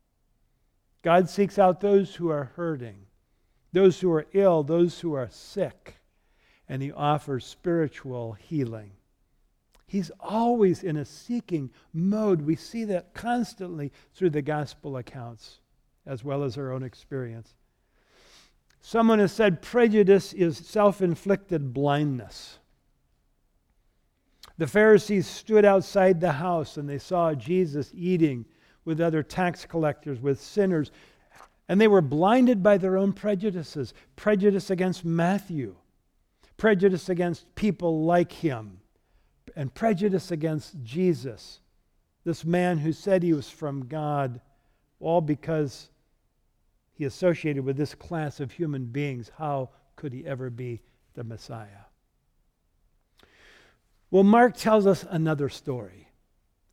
God 1.02 1.30
seeks 1.30 1.60
out 1.60 1.82
those 1.82 2.16
who 2.16 2.30
are 2.30 2.54
hurting, 2.56 3.08
those 3.74 4.00
who 4.00 4.10
are 4.14 4.28
ill, 4.32 4.64
those 4.64 5.02
who 5.02 5.12
are 5.12 5.28
sick 5.30 5.98
and 6.68 6.82
he 6.82 6.92
offers 6.92 7.46
spiritual 7.46 8.34
healing. 8.34 8.92
He's 9.86 10.12
always 10.20 10.84
in 10.84 10.98
a 10.98 11.06
seeking 11.06 11.70
mode. 11.94 12.42
We 12.42 12.56
see 12.56 12.86
that 12.86 13.14
constantly 13.14 13.92
through 14.16 14.32
the 14.32 14.42
gospel 14.42 14.98
accounts 14.98 15.60
as 16.06 16.24
well 16.24 16.44
as 16.44 16.58
our 16.58 16.72
own 16.72 16.84
experience. 16.84 17.54
Someone 18.82 19.20
has 19.20 19.32
said 19.32 19.62
prejudice 19.62 20.34
is 20.34 20.58
self 20.58 21.02
inflicted 21.02 21.74
blindness. 21.74 22.60
The 24.58 24.68
Pharisees 24.68 25.26
stood 25.26 25.66
outside 25.66 26.20
the 26.20 26.34
house 26.34 26.78
and 26.78 26.88
they 26.88 27.00
saw 27.00 27.34
Jesus 27.34 27.92
eating 27.94 28.46
with 28.86 29.00
other 29.00 29.24
tax 29.24 29.66
collectors, 29.66 30.20
with 30.20 30.40
sinners, 30.40 30.92
and 31.70 31.80
they 31.80 31.88
were 31.88 32.02
blinded 32.02 32.62
by 32.62 32.78
their 32.78 32.98
own 32.98 33.14
prejudices 33.14 33.94
prejudice 34.16 34.70
against 34.70 35.06
Matthew, 35.06 35.76
prejudice 36.64 37.10
against 37.10 37.54
people 37.56 38.06
like 38.06 38.32
him, 38.32 38.80
and 39.54 39.74
prejudice 39.74 40.32
against 40.32 40.82
Jesus, 40.82 41.60
this 42.24 42.46
man 42.46 42.78
who 42.78 42.94
said 42.94 43.22
he 43.22 43.34
was 43.34 43.50
from 43.50 43.86
God, 43.86 44.40
all 45.02 45.20
because 45.20 45.90
he 46.94 47.04
associated 47.04 47.66
with 47.66 47.76
this 47.76 47.94
class 47.94 48.40
of 48.40 48.50
human 48.50 48.86
beings. 48.86 49.30
How 49.38 49.72
could 49.98 50.14
he 50.14 50.26
ever 50.26 50.50
be 50.50 50.80
the 51.16 51.26
Messiah? 51.26 51.84
Well, 54.10 54.24
Mark 54.24 54.56
tells 54.56 54.88
us 54.88 55.06
another 55.10 55.50
story, 55.50 56.08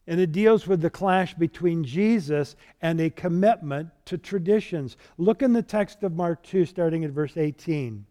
and 0.06 0.20
it 0.20 0.30
deals 0.30 0.68
with 0.68 0.82
the 0.82 0.90
clash 0.90 1.34
between 1.34 1.82
Jesus 1.82 2.54
and 2.80 3.00
a 3.00 3.10
commitment 3.10 3.88
to 4.04 4.18
traditions. 4.18 4.96
Look 5.18 5.42
in 5.42 5.52
the 5.52 5.64
text 5.64 6.04
of 6.04 6.14
Mark 6.14 6.44
2, 6.44 6.64
starting 6.64 7.04
at 7.04 7.10
verse 7.10 7.36
18. 7.36 8.06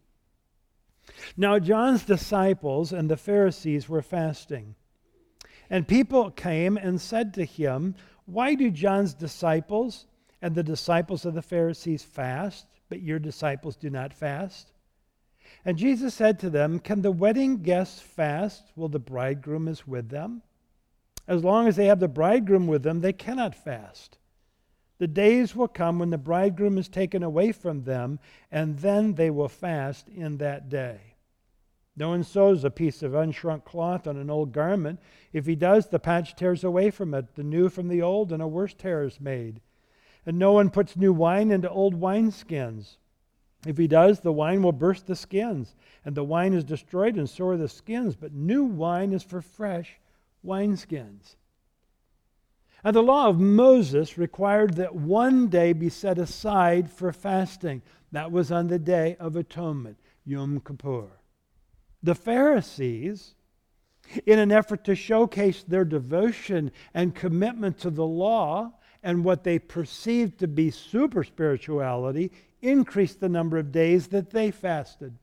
Now, 1.35 1.59
John's 1.59 2.03
disciples 2.03 2.93
and 2.93 3.09
the 3.09 3.17
Pharisees 3.17 3.89
were 3.89 4.01
fasting. 4.01 4.75
And 5.69 5.87
people 5.87 6.31
came 6.31 6.77
and 6.77 6.99
said 6.99 7.33
to 7.35 7.45
him, 7.45 7.95
Why 8.25 8.55
do 8.55 8.71
John's 8.71 9.13
disciples 9.13 10.07
and 10.41 10.55
the 10.55 10.63
disciples 10.63 11.25
of 11.25 11.33
the 11.33 11.41
Pharisees 11.41 12.03
fast, 12.03 12.65
but 12.89 13.01
your 13.01 13.19
disciples 13.19 13.75
do 13.75 13.89
not 13.89 14.13
fast? 14.13 14.71
And 15.65 15.77
Jesus 15.77 16.13
said 16.13 16.39
to 16.39 16.49
them, 16.49 16.79
Can 16.79 17.01
the 17.01 17.11
wedding 17.11 17.63
guests 17.63 18.01
fast 18.01 18.71
while 18.75 18.89
the 18.89 18.99
bridegroom 18.99 19.67
is 19.67 19.87
with 19.87 20.09
them? 20.09 20.43
As 21.27 21.43
long 21.43 21.67
as 21.67 21.75
they 21.75 21.85
have 21.85 21.99
the 21.99 22.07
bridegroom 22.07 22.67
with 22.67 22.83
them, 22.83 23.01
they 23.01 23.13
cannot 23.13 23.55
fast. 23.55 24.18
The 24.99 25.07
days 25.07 25.55
will 25.55 25.69
come 25.69 25.97
when 25.97 26.09
the 26.09 26.17
bridegroom 26.17 26.77
is 26.77 26.89
taken 26.89 27.23
away 27.23 27.53
from 27.53 27.83
them, 27.83 28.19
and 28.51 28.77
then 28.79 29.15
they 29.15 29.29
will 29.29 29.47
fast 29.47 30.09
in 30.09 30.37
that 30.37 30.69
day. 30.69 30.99
No 31.95 32.09
one 32.09 32.23
sews 32.23 32.63
a 32.63 32.69
piece 32.69 33.01
of 33.01 33.13
unshrunk 33.13 33.65
cloth 33.65 34.07
on 34.07 34.17
an 34.17 34.29
old 34.29 34.51
garment. 34.53 34.99
If 35.33 35.45
he 35.45 35.55
does, 35.55 35.87
the 35.87 35.99
patch 35.99 36.35
tears 36.35 36.63
away 36.63 36.91
from 36.91 37.13
it, 37.13 37.35
the 37.35 37.43
new 37.43 37.69
from 37.69 37.87
the 37.87 38.01
old, 38.01 38.31
and 38.31 38.41
a 38.41 38.47
worse 38.47 38.73
tear 38.73 39.03
is 39.03 39.19
made. 39.19 39.61
And 40.25 40.37
no 40.37 40.51
one 40.51 40.69
puts 40.69 40.95
new 40.95 41.13
wine 41.13 41.49
into 41.49 41.69
old 41.69 41.99
wineskins. 41.99 42.97
If 43.65 43.77
he 43.77 43.87
does, 43.87 44.19
the 44.19 44.31
wine 44.31 44.61
will 44.61 44.71
burst 44.71 45.07
the 45.07 45.15
skins, 45.15 45.75
and 46.05 46.15
the 46.15 46.23
wine 46.23 46.53
is 46.53 46.63
destroyed, 46.63 47.15
and 47.15 47.29
so 47.29 47.47
are 47.47 47.57
the 47.57 47.67
skins. 47.67 48.15
But 48.15 48.33
new 48.33 48.63
wine 48.63 49.11
is 49.11 49.23
for 49.23 49.41
fresh 49.41 49.99
wineskins. 50.45 51.35
And 52.83 52.95
the 52.95 53.03
law 53.03 53.27
of 53.27 53.39
Moses 53.39 54.17
required 54.17 54.75
that 54.75 54.95
one 54.95 55.48
day 55.48 55.74
be 55.74 55.89
set 55.89 56.17
aside 56.17 56.89
for 56.89 57.12
fasting. 57.12 57.81
That 58.12 58.31
was 58.31 58.51
on 58.51 58.67
the 58.67 58.79
Day 58.79 59.17
of 59.19 59.36
Atonement, 59.36 59.98
Yom 60.25 60.62
Kippur. 60.65 61.09
The 62.01 62.15
Pharisees, 62.15 63.36
in 64.25 64.39
an 64.39 64.51
effort 64.51 64.83
to 64.86 64.95
showcase 64.95 65.63
their 65.63 65.86
devotion 65.86 66.71
and 66.93 67.13
commitment 67.13 67.77
to 67.79 67.89
the 67.89 68.05
law 68.05 68.74
and 69.03 69.24
what 69.24 69.43
they 69.43 69.59
perceived 69.59 70.39
to 70.39 70.48
be 70.48 70.71
super 70.71 71.24
spirituality, 71.24 72.31
increased 72.62 73.19
the 73.19 73.29
number 73.29 73.57
of 73.57 73.71
days 73.71 74.07
that 74.07 74.31
they 74.31 74.51
fasted. 74.51 75.15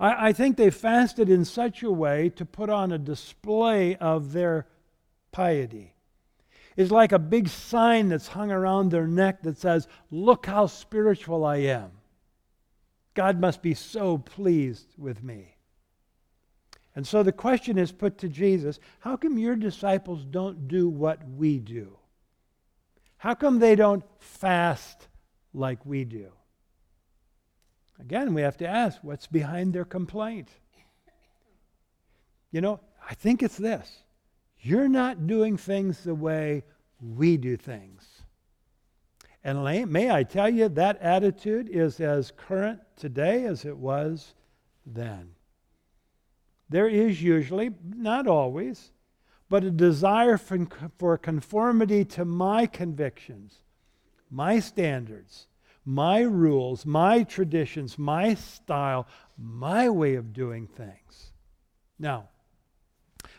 I, 0.00 0.28
I 0.28 0.32
think 0.32 0.56
they 0.56 0.70
fasted 0.70 1.28
in 1.28 1.44
such 1.44 1.82
a 1.82 1.90
way 1.90 2.30
to 2.30 2.44
put 2.44 2.70
on 2.70 2.92
a 2.92 2.98
display 2.98 3.96
of 3.96 4.32
their 4.32 4.66
piety. 5.30 5.91
It's 6.76 6.90
like 6.90 7.12
a 7.12 7.18
big 7.18 7.48
sign 7.48 8.08
that's 8.08 8.28
hung 8.28 8.50
around 8.50 8.90
their 8.90 9.06
neck 9.06 9.42
that 9.42 9.58
says, 9.58 9.88
Look 10.10 10.46
how 10.46 10.66
spiritual 10.66 11.44
I 11.44 11.56
am. 11.56 11.90
God 13.14 13.40
must 13.40 13.62
be 13.62 13.74
so 13.74 14.18
pleased 14.18 14.94
with 14.96 15.22
me. 15.22 15.56
And 16.94 17.06
so 17.06 17.22
the 17.22 17.32
question 17.32 17.78
is 17.78 17.92
put 17.92 18.18
to 18.18 18.28
Jesus 18.28 18.78
how 19.00 19.16
come 19.16 19.38
your 19.38 19.56
disciples 19.56 20.24
don't 20.24 20.68
do 20.68 20.88
what 20.88 21.20
we 21.28 21.58
do? 21.58 21.98
How 23.18 23.34
come 23.34 23.58
they 23.58 23.76
don't 23.76 24.04
fast 24.18 25.08
like 25.54 25.84
we 25.86 26.04
do? 26.04 26.28
Again, 28.00 28.34
we 28.34 28.42
have 28.42 28.56
to 28.58 28.66
ask 28.66 28.98
what's 29.02 29.26
behind 29.26 29.72
their 29.72 29.84
complaint? 29.84 30.48
You 32.50 32.60
know, 32.60 32.80
I 33.08 33.14
think 33.14 33.42
it's 33.42 33.56
this 33.56 34.02
you're 34.62 34.88
not 34.88 35.26
doing 35.26 35.56
things 35.56 36.04
the 36.04 36.14
way 36.14 36.62
we 37.00 37.36
do 37.36 37.56
things. 37.56 38.22
And 39.44 39.62
may 39.90 40.10
I 40.10 40.22
tell 40.22 40.48
you, 40.48 40.68
that 40.68 41.02
attitude 41.02 41.68
is 41.68 41.98
as 41.98 42.30
current 42.30 42.80
today 42.96 43.44
as 43.44 43.64
it 43.64 43.76
was 43.76 44.34
then. 44.86 45.30
There 46.68 46.88
is 46.88 47.20
usually, 47.20 47.70
not 47.84 48.28
always, 48.28 48.92
but 49.48 49.64
a 49.64 49.70
desire 49.70 50.38
for, 50.38 50.68
for 50.96 51.18
conformity 51.18 52.04
to 52.06 52.24
my 52.24 52.66
convictions, 52.66 53.60
my 54.30 54.60
standards, 54.60 55.48
my 55.84 56.20
rules, 56.20 56.86
my 56.86 57.24
traditions, 57.24 57.98
my 57.98 58.34
style, 58.34 59.08
my 59.36 59.90
way 59.90 60.14
of 60.14 60.32
doing 60.32 60.68
things. 60.68 61.32
Now, 61.98 62.28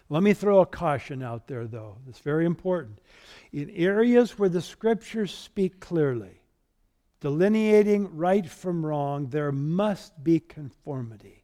let 0.10 0.24
me 0.24 0.34
throw 0.34 0.60
a 0.60 0.66
caution 0.66 1.24
out 1.24 1.48
there, 1.48 1.66
though. 1.66 1.98
It's 2.08 2.20
very 2.20 2.46
important. 2.46 3.00
In 3.52 3.70
areas 3.72 4.38
where 4.38 4.50
the 4.50 4.62
scriptures 4.62 5.34
speak 5.34 5.80
clearly, 5.80 6.42
delineating 7.22 8.16
right 8.18 8.48
from 8.48 8.86
wrong, 8.86 9.28
there 9.28 9.52
must 9.52 10.24
be 10.24 10.40
conformity. 10.40 11.44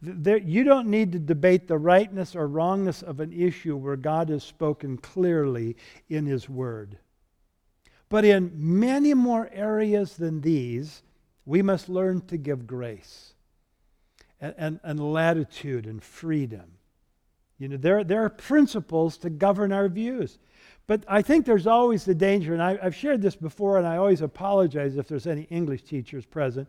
There, 0.00 0.38
you 0.38 0.64
don't 0.64 0.88
need 0.88 1.12
to 1.12 1.18
debate 1.18 1.66
the 1.68 1.78
rightness 1.78 2.34
or 2.34 2.46
wrongness 2.46 3.02
of 3.02 3.20
an 3.20 3.32
issue 3.32 3.76
where 3.76 3.96
God 3.96 4.28
has 4.28 4.44
spoken 4.44 4.96
clearly 4.96 5.76
in 6.08 6.26
His 6.26 6.48
Word. 6.48 6.98
But 8.08 8.24
in 8.24 8.52
many 8.54 9.14
more 9.14 9.48
areas 9.52 10.16
than 10.16 10.40
these, 10.40 11.02
we 11.44 11.62
must 11.62 11.88
learn 11.88 12.20
to 12.26 12.36
give 12.36 12.66
grace 12.66 13.34
and, 14.40 14.54
and, 14.58 14.80
and 14.82 15.12
latitude 15.12 15.86
and 15.86 16.02
freedom. 16.02 16.78
You 17.62 17.68
know, 17.68 17.76
there, 17.76 18.02
there 18.02 18.24
are 18.24 18.28
principles 18.28 19.16
to 19.18 19.30
govern 19.30 19.72
our 19.72 19.88
views. 19.88 20.40
But 20.88 21.04
I 21.06 21.22
think 21.22 21.46
there's 21.46 21.68
always 21.68 22.04
the 22.04 22.12
danger, 22.12 22.54
and 22.54 22.60
I, 22.60 22.76
have 22.82 22.92
shared 22.92 23.22
this 23.22 23.36
before, 23.36 23.78
and 23.78 23.86
I 23.86 23.98
always 23.98 24.20
apologize 24.20 24.96
if 24.96 25.06
there's 25.06 25.28
any 25.28 25.42
English 25.42 25.84
teachers 25.84 26.26
present. 26.26 26.68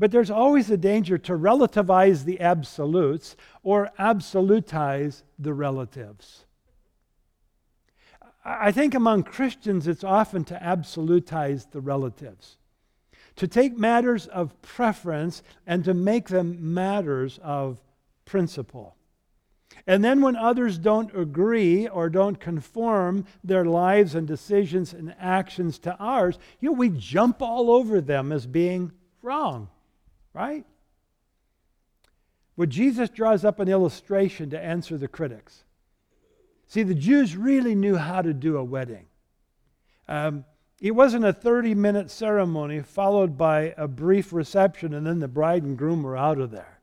But 0.00 0.10
there's 0.10 0.32
always 0.32 0.66
the 0.66 0.76
danger 0.76 1.16
to 1.16 1.34
relativize 1.34 2.24
the 2.24 2.40
absolutes 2.40 3.36
or 3.62 3.92
absolutize 4.00 5.22
the 5.38 5.54
relatives. 5.54 6.44
I 8.44 8.72
think 8.72 8.96
among 8.96 9.22
Christians, 9.22 9.86
it's 9.86 10.02
often 10.02 10.42
to 10.46 10.56
absolutize 10.56 11.70
the 11.70 11.80
relatives, 11.80 12.56
to 13.36 13.46
take 13.46 13.78
matters 13.78 14.26
of 14.26 14.60
preference 14.60 15.44
and 15.68 15.84
to 15.84 15.94
make 15.94 16.30
them 16.30 16.74
matters 16.74 17.38
of 17.44 17.78
principle. 18.24 18.96
And 19.86 20.04
then 20.04 20.20
when 20.20 20.36
others 20.36 20.78
don't 20.78 21.14
agree 21.16 21.88
or 21.88 22.08
don't 22.08 22.38
conform 22.38 23.24
their 23.42 23.64
lives 23.64 24.14
and 24.14 24.26
decisions 24.26 24.92
and 24.92 25.14
actions 25.18 25.78
to 25.80 25.96
ours, 25.96 26.38
you 26.60 26.70
know, 26.70 26.76
we 26.76 26.90
jump 26.90 27.42
all 27.42 27.70
over 27.70 28.00
them 28.00 28.30
as 28.30 28.46
being 28.46 28.92
wrong, 29.22 29.68
right? 30.32 30.64
Well, 32.56 32.68
Jesus 32.68 33.08
draws 33.08 33.44
up 33.44 33.58
an 33.58 33.68
illustration 33.68 34.50
to 34.50 34.60
answer 34.60 34.96
the 34.96 35.08
critics. 35.08 35.64
See, 36.68 36.84
the 36.84 36.94
Jews 36.94 37.36
really 37.36 37.74
knew 37.74 37.96
how 37.96 38.22
to 38.22 38.32
do 38.32 38.56
a 38.56 38.64
wedding. 38.64 39.06
Um, 40.06 40.44
it 40.80 40.92
wasn't 40.92 41.24
a 41.24 41.32
30 41.32 41.74
minute 41.74 42.10
ceremony 42.10 42.80
followed 42.80 43.36
by 43.38 43.74
a 43.76 43.88
brief 43.88 44.32
reception 44.32 44.94
and 44.94 45.06
then 45.06 45.20
the 45.20 45.28
bride 45.28 45.62
and 45.62 45.76
groom 45.76 46.02
were 46.02 46.16
out 46.16 46.38
of 46.38 46.50
there. 46.50 46.80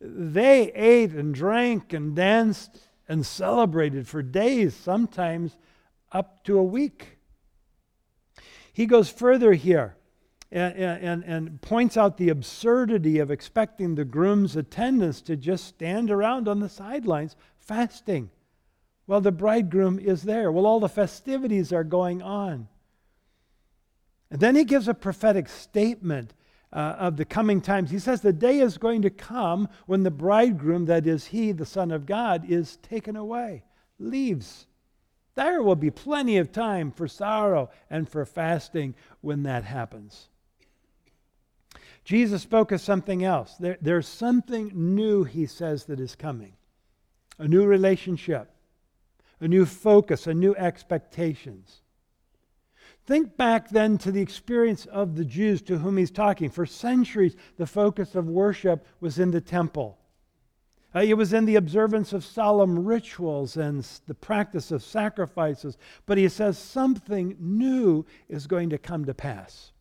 They 0.00 0.72
ate 0.72 1.12
and 1.12 1.34
drank 1.34 1.92
and 1.92 2.14
danced 2.14 2.78
and 3.08 3.24
celebrated 3.24 4.06
for 4.06 4.22
days, 4.22 4.74
sometimes 4.74 5.56
up 6.12 6.44
to 6.44 6.58
a 6.58 6.62
week. 6.62 7.18
He 8.72 8.86
goes 8.86 9.10
further 9.10 9.54
here 9.54 9.96
and, 10.50 10.74
and, 10.74 11.24
and 11.24 11.60
points 11.60 11.96
out 11.96 12.16
the 12.16 12.28
absurdity 12.28 13.18
of 13.18 13.30
expecting 13.30 13.94
the 13.94 14.04
groom's 14.04 14.56
attendants 14.56 15.20
to 15.22 15.36
just 15.36 15.66
stand 15.66 16.10
around 16.10 16.48
on 16.48 16.60
the 16.60 16.68
sidelines 16.68 17.36
fasting 17.58 18.30
while 19.06 19.20
the 19.20 19.32
bridegroom 19.32 19.98
is 19.98 20.22
there. 20.22 20.52
while 20.52 20.66
all 20.66 20.80
the 20.80 20.88
festivities 20.88 21.72
are 21.72 21.84
going 21.84 22.22
on. 22.22 22.68
And 24.30 24.40
then 24.40 24.54
he 24.54 24.64
gives 24.64 24.86
a 24.86 24.94
prophetic 24.94 25.48
statement 25.48 26.34
uh, 26.72 26.96
of 26.98 27.16
the 27.16 27.24
coming 27.24 27.60
times. 27.60 27.90
He 27.90 27.98
says 27.98 28.20
the 28.20 28.32
day 28.32 28.60
is 28.60 28.78
going 28.78 29.02
to 29.02 29.10
come 29.10 29.68
when 29.86 30.02
the 30.02 30.10
bridegroom, 30.10 30.86
that 30.86 31.06
is 31.06 31.26
he, 31.26 31.52
the 31.52 31.66
Son 31.66 31.90
of 31.90 32.06
God, 32.06 32.50
is 32.50 32.76
taken 32.78 33.16
away, 33.16 33.64
leaves. 33.98 34.66
There 35.34 35.62
will 35.62 35.76
be 35.76 35.90
plenty 35.90 36.36
of 36.38 36.52
time 36.52 36.90
for 36.90 37.06
sorrow 37.06 37.70
and 37.88 38.08
for 38.08 38.24
fasting 38.26 38.94
when 39.20 39.44
that 39.44 39.64
happens. 39.64 40.28
Jesus 42.04 42.42
spoke 42.42 42.72
of 42.72 42.80
something 42.80 43.22
else. 43.22 43.54
There, 43.56 43.78
there's 43.80 44.08
something 44.08 44.72
new, 44.74 45.24
he 45.24 45.46
says, 45.46 45.84
that 45.84 46.00
is 46.00 46.16
coming 46.16 46.54
a 47.38 47.46
new 47.46 47.64
relationship, 47.64 48.50
a 49.40 49.46
new 49.46 49.64
focus, 49.64 50.26
a 50.26 50.34
new 50.34 50.56
expectations. 50.56 51.82
Think 53.08 53.38
back 53.38 53.70
then 53.70 53.96
to 53.98 54.12
the 54.12 54.20
experience 54.20 54.84
of 54.84 55.16
the 55.16 55.24
Jews 55.24 55.62
to 55.62 55.78
whom 55.78 55.96
he's 55.96 56.10
talking. 56.10 56.50
For 56.50 56.66
centuries, 56.66 57.36
the 57.56 57.66
focus 57.66 58.14
of 58.14 58.28
worship 58.28 58.84
was 59.00 59.18
in 59.18 59.30
the 59.30 59.40
temple. 59.40 59.96
Uh, 60.94 60.98
it 60.98 61.14
was 61.14 61.32
in 61.32 61.46
the 61.46 61.56
observance 61.56 62.12
of 62.12 62.22
solemn 62.22 62.84
rituals 62.84 63.56
and 63.56 63.82
the 64.06 64.14
practice 64.14 64.70
of 64.70 64.82
sacrifices. 64.82 65.78
But 66.04 66.18
he 66.18 66.28
says 66.28 66.58
something 66.58 67.34
new 67.40 68.04
is 68.28 68.46
going 68.46 68.68
to 68.68 68.78
come 68.78 69.06
to 69.06 69.14
pass. 69.14 69.72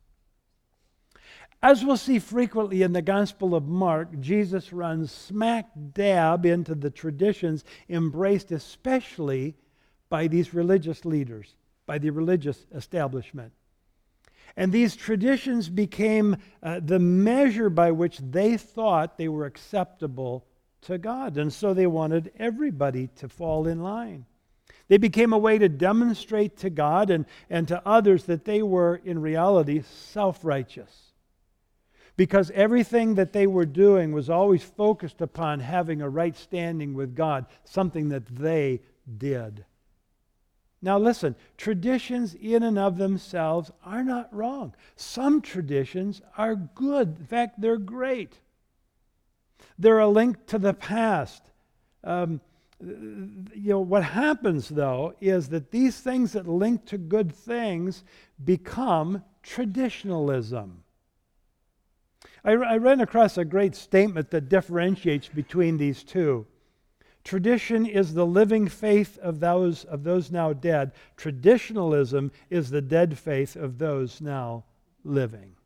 As 1.61 1.83
we'll 1.83 1.97
see 1.97 2.19
frequently 2.19 2.81
in 2.81 2.93
the 2.93 3.01
Gospel 3.01 3.55
of 3.55 3.67
Mark, 3.67 4.21
Jesus 4.21 4.71
runs 4.71 5.11
smack 5.11 5.67
dab 5.91 6.45
into 6.45 6.75
the 6.75 6.91
traditions 6.91 7.65
embraced 7.89 8.53
especially 8.53 9.57
by 10.07 10.27
these 10.27 10.53
religious 10.53 11.03
leaders 11.03 11.57
by 11.87 11.97
the 11.97 12.11
religious 12.11 12.67
establishment. 12.75 13.51
And 14.55 14.71
these 14.71 14.95
traditions 14.95 15.69
became 15.69 16.37
uh, 16.61 16.81
the 16.83 16.99
measure 16.99 17.69
by 17.69 17.91
which 17.91 18.19
they 18.19 18.57
thought 18.57 19.17
they 19.17 19.27
were 19.27 19.45
acceptable 19.45 20.45
to 20.81 20.97
God. 20.97 21.37
And 21.37 21.51
so 21.51 21.73
they 21.73 21.87
wanted 21.87 22.31
everybody 22.37 23.07
to 23.17 23.29
fall 23.29 23.67
in 23.67 23.81
line. 23.81 24.25
They 24.87 24.97
became 24.97 25.33
a 25.33 25.37
way 25.37 25.57
to 25.57 25.69
demonstrate 25.69 26.57
to 26.57 26.69
God 26.69 27.09
and, 27.09 27.25
and 27.49 27.67
to 27.67 27.81
others 27.85 28.23
that 28.25 28.45
they 28.45 28.61
were, 28.61 28.95
in 29.03 29.19
reality, 29.19 29.83
self 29.83 30.45
righteous. 30.45 31.11
Because 32.15 32.51
everything 32.51 33.15
that 33.15 33.33
they 33.33 33.45
were 33.45 33.65
doing 33.65 34.11
was 34.11 34.29
always 34.29 34.63
focused 34.63 35.21
upon 35.21 35.59
having 35.59 36.01
a 36.01 36.09
right 36.09 36.35
standing 36.35 36.93
with 36.93 37.15
God, 37.15 37.45
something 37.63 38.09
that 38.09 38.25
they 38.25 38.81
did. 39.17 39.65
Now, 40.81 40.99
listen, 40.99 41.35
traditions 41.57 42.35
in 42.35 42.61
and 42.61 42.77
of 42.77 42.97
themselves 42.97 43.71
are 43.83 44.03
not 44.03 44.33
wrong. 44.33 44.75
Some 44.95 45.41
traditions 45.41 46.21
are 46.37 46.55
good. 46.55 47.17
In 47.19 47.25
fact, 47.25 47.59
they're 47.59 47.77
great. 47.77 48.39
They're 49.79 49.99
a 49.99 50.07
link 50.07 50.45
to 50.47 50.59
the 50.59 50.73
past. 50.73 51.41
Um, 52.03 52.41
you 52.79 53.69
know, 53.69 53.79
what 53.79 54.03
happens, 54.03 54.69
though, 54.69 55.15
is 55.19 55.49
that 55.49 55.71
these 55.71 55.99
things 55.99 56.33
that 56.33 56.47
link 56.47 56.85
to 56.85 56.97
good 56.99 57.33
things 57.33 58.03
become 58.43 59.23
traditionalism. 59.41 60.83
I, 62.43 62.51
I 62.51 62.77
ran 62.77 63.01
across 63.01 63.37
a 63.37 63.45
great 63.45 63.75
statement 63.75 64.29
that 64.29 64.47
differentiates 64.47 65.27
between 65.27 65.77
these 65.77 66.03
two. 66.03 66.45
Tradition 67.27 67.85
is 67.85 68.13
the 68.13 68.25
living 68.25 68.69
faith 68.69 69.17
of 69.17 69.41
those, 69.41 69.83
of 69.83 70.05
those 70.05 70.31
now 70.31 70.53
dead. 70.53 70.93
Traditionalism 71.17 72.31
is 72.49 72.69
the 72.69 72.81
dead 72.81 73.17
faith 73.17 73.57
of 73.57 73.79
those 73.79 74.21
now 74.21 74.63
living. 75.03 75.57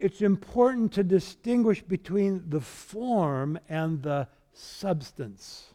It's 0.00 0.22
important 0.22 0.92
to 0.94 1.04
distinguish 1.04 1.82
between 1.82 2.42
the 2.48 2.60
form 2.60 3.60
and 3.68 4.02
the 4.02 4.26
substance. 4.52 5.72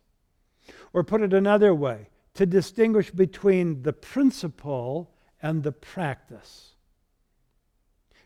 Or 0.91 1.05
put 1.05 1.21
it 1.21 1.33
another 1.33 1.73
way, 1.73 2.09
to 2.33 2.45
distinguish 2.45 3.11
between 3.11 3.83
the 3.83 3.93
principle 3.93 5.09
and 5.41 5.63
the 5.63 5.71
practice. 5.71 6.70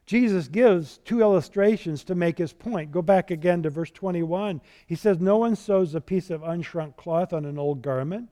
Jesus 0.05 0.47
gives 0.47 0.99
two 0.99 1.21
illustrations 1.21 2.03
to 2.03 2.15
make 2.15 2.37
his 2.37 2.53
point. 2.53 2.91
Go 2.91 3.01
back 3.01 3.31
again 3.31 3.63
to 3.63 3.71
verse 3.71 3.89
21. 3.89 4.61
He 4.85 4.95
says, 4.95 5.19
No 5.19 5.37
one 5.37 5.55
sews 5.55 5.95
a 5.95 6.01
piece 6.01 6.29
of 6.29 6.41
unshrunk 6.41 6.95
cloth 6.95 7.33
on 7.33 7.45
an 7.45 7.57
old 7.57 7.81
garment. 7.81 8.29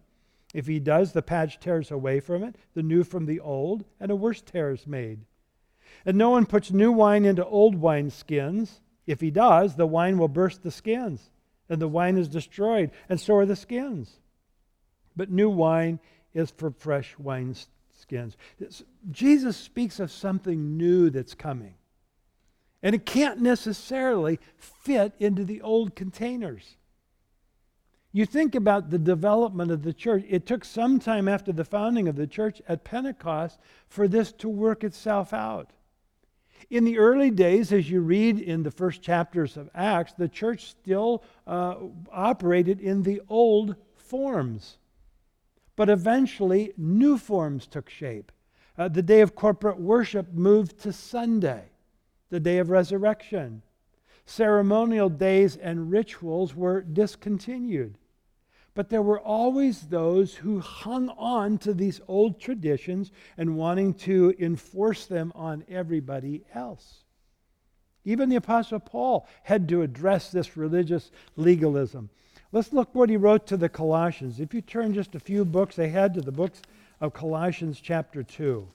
If 0.53 0.67
he 0.67 0.79
does, 0.79 1.13
the 1.13 1.23
patch 1.23 1.59
tears 1.59 1.89
away 1.89 2.19
from 2.19 2.43
it, 2.43 2.55
the 2.75 2.83
new 2.83 3.03
from 3.03 3.25
the 3.25 3.39
old, 3.39 3.85
and 3.99 4.11
a 4.11 4.15
worse 4.15 4.41
tear 4.41 4.71
is 4.71 4.85
made. 4.85 5.21
And 6.05 6.15
no 6.15 6.29
one 6.29 6.45
puts 6.45 6.71
new 6.71 6.91
wine 6.91 7.25
into 7.25 7.45
old 7.45 7.75
wine 7.75 8.11
skins. 8.11 8.81
If 9.07 9.19
he 9.19 9.31
does, 9.31 9.75
the 9.75 9.87
wine 9.87 10.19
will 10.19 10.27
burst 10.27 10.61
the 10.61 10.71
skins, 10.71 11.31
and 11.69 11.81
the 11.81 11.87
wine 11.87 12.17
is 12.17 12.27
destroyed, 12.27 12.91
and 13.09 13.19
so 13.19 13.35
are 13.37 13.47
the 13.47 13.55
skins. 13.55 14.19
But 15.15 15.31
new 15.31 15.49
wine 15.49 15.99
is 16.35 16.51
for 16.51 16.69
fresh 16.69 17.17
wine 17.17 17.55
skins. 18.13 18.37
Jesus 19.11 19.57
speaks 19.57 19.99
of 19.99 20.11
something 20.11 20.77
new 20.77 21.09
that's 21.09 21.33
coming. 21.33 21.75
And 22.81 22.93
it 22.93 23.05
can't 23.05 23.39
necessarily 23.39 24.39
fit 24.57 25.13
into 25.19 25.43
the 25.43 25.61
old 25.61 25.95
containers. 25.95 26.77
You 28.11 28.25
think 28.25 28.53
about 28.53 28.89
the 28.91 28.99
development 28.99 29.71
of 29.71 29.83
the 29.83 29.93
church. 29.93 30.25
It 30.29 30.45
took 30.45 30.63
some 30.63 30.99
time 30.99 31.27
after 31.27 31.51
the 31.51 31.65
founding 31.65 32.07
of 32.07 32.15
the 32.15 32.27
church 32.27 32.61
at 32.67 32.83
Pentecost 32.83 33.59
for 33.87 34.07
this 34.07 34.31
to 34.33 34.49
work 34.49 34.83
itself 34.83 35.33
out. 35.33 35.71
In 36.69 36.85
the 36.85 36.99
early 36.99 37.31
days, 37.31 37.73
as 37.73 37.89
you 37.89 38.01
read 38.01 38.39
in 38.39 38.63
the 38.63 38.71
first 38.71 39.01
chapters 39.01 39.57
of 39.57 39.69
Acts, 39.73 40.13
the 40.13 40.29
church 40.29 40.65
still 40.65 41.23
uh, 41.47 41.75
operated 42.11 42.79
in 42.79 43.03
the 43.03 43.21
old 43.29 43.75
forms. 43.95 44.77
But 45.75 45.89
eventually, 45.89 46.73
new 46.77 47.17
forms 47.17 47.67
took 47.67 47.89
shape. 47.89 48.31
Uh, 48.77 48.87
the 48.87 49.01
day 49.01 49.21
of 49.21 49.35
corporate 49.35 49.79
worship 49.79 50.33
moved 50.33 50.79
to 50.79 50.93
Sunday, 50.93 51.65
the 52.29 52.39
day 52.39 52.57
of 52.59 52.69
resurrection. 52.69 53.61
Ceremonial 54.25 55.09
days 55.09 55.57
and 55.57 55.91
rituals 55.91 56.55
were 56.55 56.81
discontinued. 56.81 57.97
But 58.75 58.89
there 58.89 59.01
were 59.01 59.19
always 59.19 59.81
those 59.81 60.35
who 60.35 60.59
hung 60.59 61.09
on 61.09 61.59
to 61.59 61.73
these 61.73 62.01
old 62.07 62.39
traditions 62.39 63.11
and 63.37 63.57
wanting 63.57 63.93
to 63.95 64.33
enforce 64.39 65.05
them 65.05 65.31
on 65.35 65.63
everybody 65.69 66.43
else. 66.55 67.03
Even 68.05 68.29
the 68.29 68.35
Apostle 68.35 68.79
Paul 68.79 69.27
had 69.43 69.69
to 69.69 69.81
address 69.81 70.31
this 70.31 70.57
religious 70.57 71.11
legalism. 71.35 72.09
Let's 72.53 72.71
look 72.71 72.93
what 72.93 73.09
he 73.09 73.17
wrote 73.17 73.47
to 73.47 73.57
the 73.57 73.67
Colossians. 73.67 74.39
If 74.39 74.53
you 74.53 74.61
turn 74.61 74.93
just 74.93 75.15
a 75.15 75.19
few 75.19 75.43
books 75.43 75.79
ahead 75.79 76.13
to 76.13 76.21
the 76.21 76.31
books 76.31 76.61
of 77.01 77.11
Colossians 77.11 77.81
chapter 77.81 78.21
2. 78.21 78.67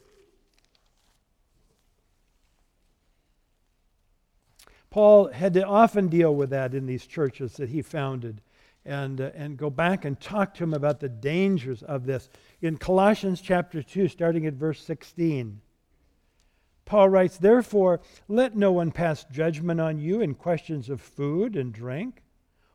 Paul 4.91 5.29
had 5.29 5.55
to 5.55 5.65
often 5.65 6.09
deal 6.09 6.35
with 6.35 6.51
that 6.51 6.75
in 6.75 6.87
these 6.87 7.07
churches 7.07 7.53
that 7.59 7.69
he 7.69 7.81
founded 7.81 8.41
and, 8.85 9.21
uh, 9.21 9.31
and 9.37 9.57
go 9.57 9.71
back 9.71 10.05
and 10.05 10.19
talk 10.19 10.55
to 10.55 10.65
him 10.65 10.75
about 10.75 10.99
the 10.99 11.09
dangers 11.09 11.85
of 11.85 12.05
this. 12.05 12.29
In 12.61 12.79
Colossians 12.79 13.41
chapter 13.41 13.81
2, 13.81 14.09
starting 14.09 14.45
at 14.45 14.55
verse 14.55 14.83
16, 14.83 15.61
Paul 16.85 17.11
writes, 17.11 17.37
Therefore, 17.37 18.01
let 18.27 18.57
no 18.57 18.73
one 18.73 18.91
pass 18.91 19.25
judgment 19.31 19.81
on 19.81 20.01
you 20.01 20.21
in 20.21 20.35
questions 20.35 20.91
of 20.91 21.01
food 21.01 21.55
and 21.55 21.73
drink 21.73 22.23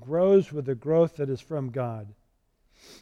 grows 0.00 0.52
with 0.52 0.66
the 0.66 0.74
growth 0.74 1.16
that 1.16 1.30
is 1.30 1.40
from 1.40 1.70
God. 1.70 2.14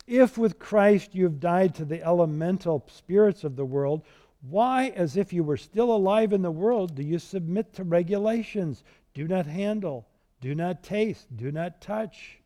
If 0.07 0.39
with 0.39 0.59
Christ 0.59 1.15
you 1.15 1.25
have 1.25 1.41
died 1.41 1.75
to 1.75 1.85
the 1.85 2.03
elemental 2.03 2.87
spirits 2.89 3.45
of 3.45 3.57
the 3.57 3.65
world, 3.65 4.03
why, 4.41 4.89
as 4.89 5.17
if 5.17 5.33
you 5.33 5.43
were 5.43 5.57
still 5.57 5.91
alive 5.91 6.33
in 6.33 6.43
the 6.43 6.51
world, 6.51 6.95
do 6.95 7.03
you 7.03 7.19
submit 7.19 7.73
to 7.75 7.85
regulations? 7.85 8.85
Do 9.15 9.27
not 9.27 9.47
handle, 9.47 10.07
do 10.41 10.55
not 10.55 10.83
taste, 10.83 11.37
do 11.37 11.51
not 11.51 11.81
touch, 11.81 12.39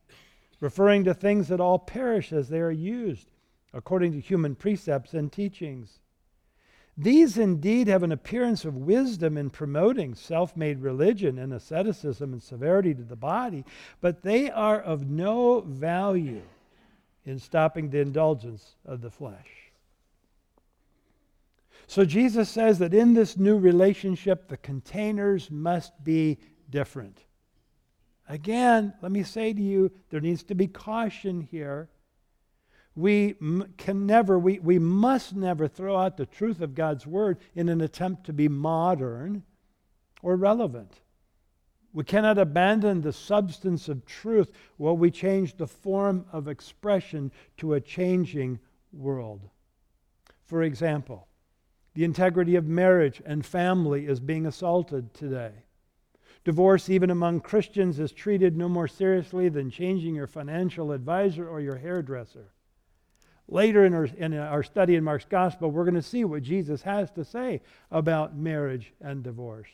referring 0.60 1.04
to 1.04 1.14
things 1.14 1.48
that 1.48 1.60
all 1.60 1.78
perish 1.78 2.32
as 2.32 2.48
they 2.48 2.60
are 2.60 2.70
used, 2.70 3.30
according 3.72 4.12
to 4.12 4.20
human 4.20 4.54
precepts 4.54 5.14
and 5.14 5.30
teachings. 5.32 6.00
These 6.96 7.38
indeed 7.38 7.88
have 7.88 8.02
an 8.02 8.12
appearance 8.12 8.64
of 8.64 8.76
wisdom 8.76 9.38
in 9.38 9.50
promoting 9.50 10.14
self 10.14 10.56
made 10.56 10.80
religion 10.80 11.38
and 11.38 11.52
asceticism 11.52 12.32
and 12.32 12.42
severity 12.42 12.94
to 12.94 13.02
the 13.02 13.16
body, 13.16 13.64
but 14.00 14.22
they 14.22 14.50
are 14.50 14.80
of 14.80 15.08
no 15.08 15.60
value 15.60 16.42
in 17.24 17.38
stopping 17.38 17.90
the 17.90 18.00
indulgence 18.00 18.74
of 18.84 19.00
the 19.00 19.10
flesh. 19.10 19.70
So 21.86 22.04
Jesus 22.04 22.48
says 22.48 22.78
that 22.78 22.94
in 22.94 23.14
this 23.14 23.36
new 23.36 23.58
relationship, 23.58 24.48
the 24.48 24.56
containers 24.58 25.50
must 25.50 25.92
be 26.04 26.38
different. 26.70 27.24
Again, 28.28 28.94
let 29.02 29.10
me 29.10 29.24
say 29.24 29.52
to 29.52 29.60
you, 29.60 29.90
there 30.10 30.20
needs 30.20 30.44
to 30.44 30.54
be 30.54 30.68
caution 30.68 31.40
here 31.40 31.88
we 33.00 33.34
can 33.76 34.06
never, 34.06 34.38
we, 34.38 34.58
we 34.58 34.78
must 34.78 35.34
never 35.34 35.66
throw 35.66 35.96
out 35.96 36.16
the 36.16 36.26
truth 36.26 36.60
of 36.60 36.74
God's 36.74 37.06
word 37.06 37.38
in 37.54 37.68
an 37.68 37.80
attempt 37.80 38.24
to 38.26 38.32
be 38.32 38.48
modern 38.48 39.42
or 40.22 40.36
relevant. 40.36 41.00
We 41.92 42.04
cannot 42.04 42.38
abandon 42.38 43.00
the 43.00 43.12
substance 43.12 43.88
of 43.88 44.06
truth 44.06 44.52
while 44.76 44.96
we 44.96 45.10
change 45.10 45.56
the 45.56 45.66
form 45.66 46.26
of 46.30 46.46
expression 46.46 47.32
to 47.56 47.74
a 47.74 47.80
changing 47.80 48.60
world. 48.92 49.48
For 50.44 50.62
example, 50.62 51.26
the 51.94 52.04
integrity 52.04 52.54
of 52.54 52.66
marriage 52.66 53.20
and 53.24 53.44
family 53.44 54.06
is 54.06 54.20
being 54.20 54.46
assaulted 54.46 55.12
today. 55.14 55.52
Divorce, 56.44 56.88
even 56.88 57.10
among 57.10 57.40
Christians, 57.40 57.98
is 57.98 58.12
treated 58.12 58.56
no 58.56 58.68
more 58.68 58.88
seriously 58.88 59.48
than 59.48 59.70
changing 59.70 60.14
your 60.14 60.26
financial 60.26 60.92
advisor 60.92 61.48
or 61.48 61.60
your 61.60 61.76
hairdresser. 61.76 62.52
Later 63.50 63.84
in 63.84 63.94
our, 63.94 64.04
in 64.04 64.32
our 64.38 64.62
study 64.62 64.94
in 64.94 65.02
Mark's 65.02 65.24
gospel, 65.24 65.70
we're 65.70 65.84
going 65.84 65.94
to 65.96 66.02
see 66.02 66.24
what 66.24 66.42
Jesus 66.42 66.82
has 66.82 67.10
to 67.12 67.24
say 67.24 67.60
about 67.90 68.36
marriage 68.36 68.92
and 69.00 69.24
divorce. 69.24 69.68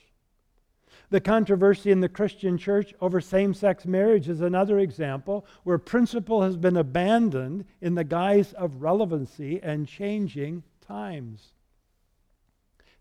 The 1.11 1.21
controversy 1.21 1.91
in 1.91 2.01
the 2.01 2.09
Christian 2.09 2.57
church 2.57 2.95
over 3.03 3.21
same 3.21 3.53
sex 3.53 3.85
marriage 3.85 4.31
is 4.31 4.41
another 4.41 4.79
example 4.79 5.47
where 5.63 5.79
principle 5.79 6.43
has 6.43 6.57
been 6.57 6.77
abandoned 6.77 7.67
in 7.83 7.95
the 7.95 8.03
guise 8.03 8.55
of 8.55 8.83
relevancy 8.83 9.61
and 9.63 9.87
changing 9.87 10.63
times. 10.81 11.53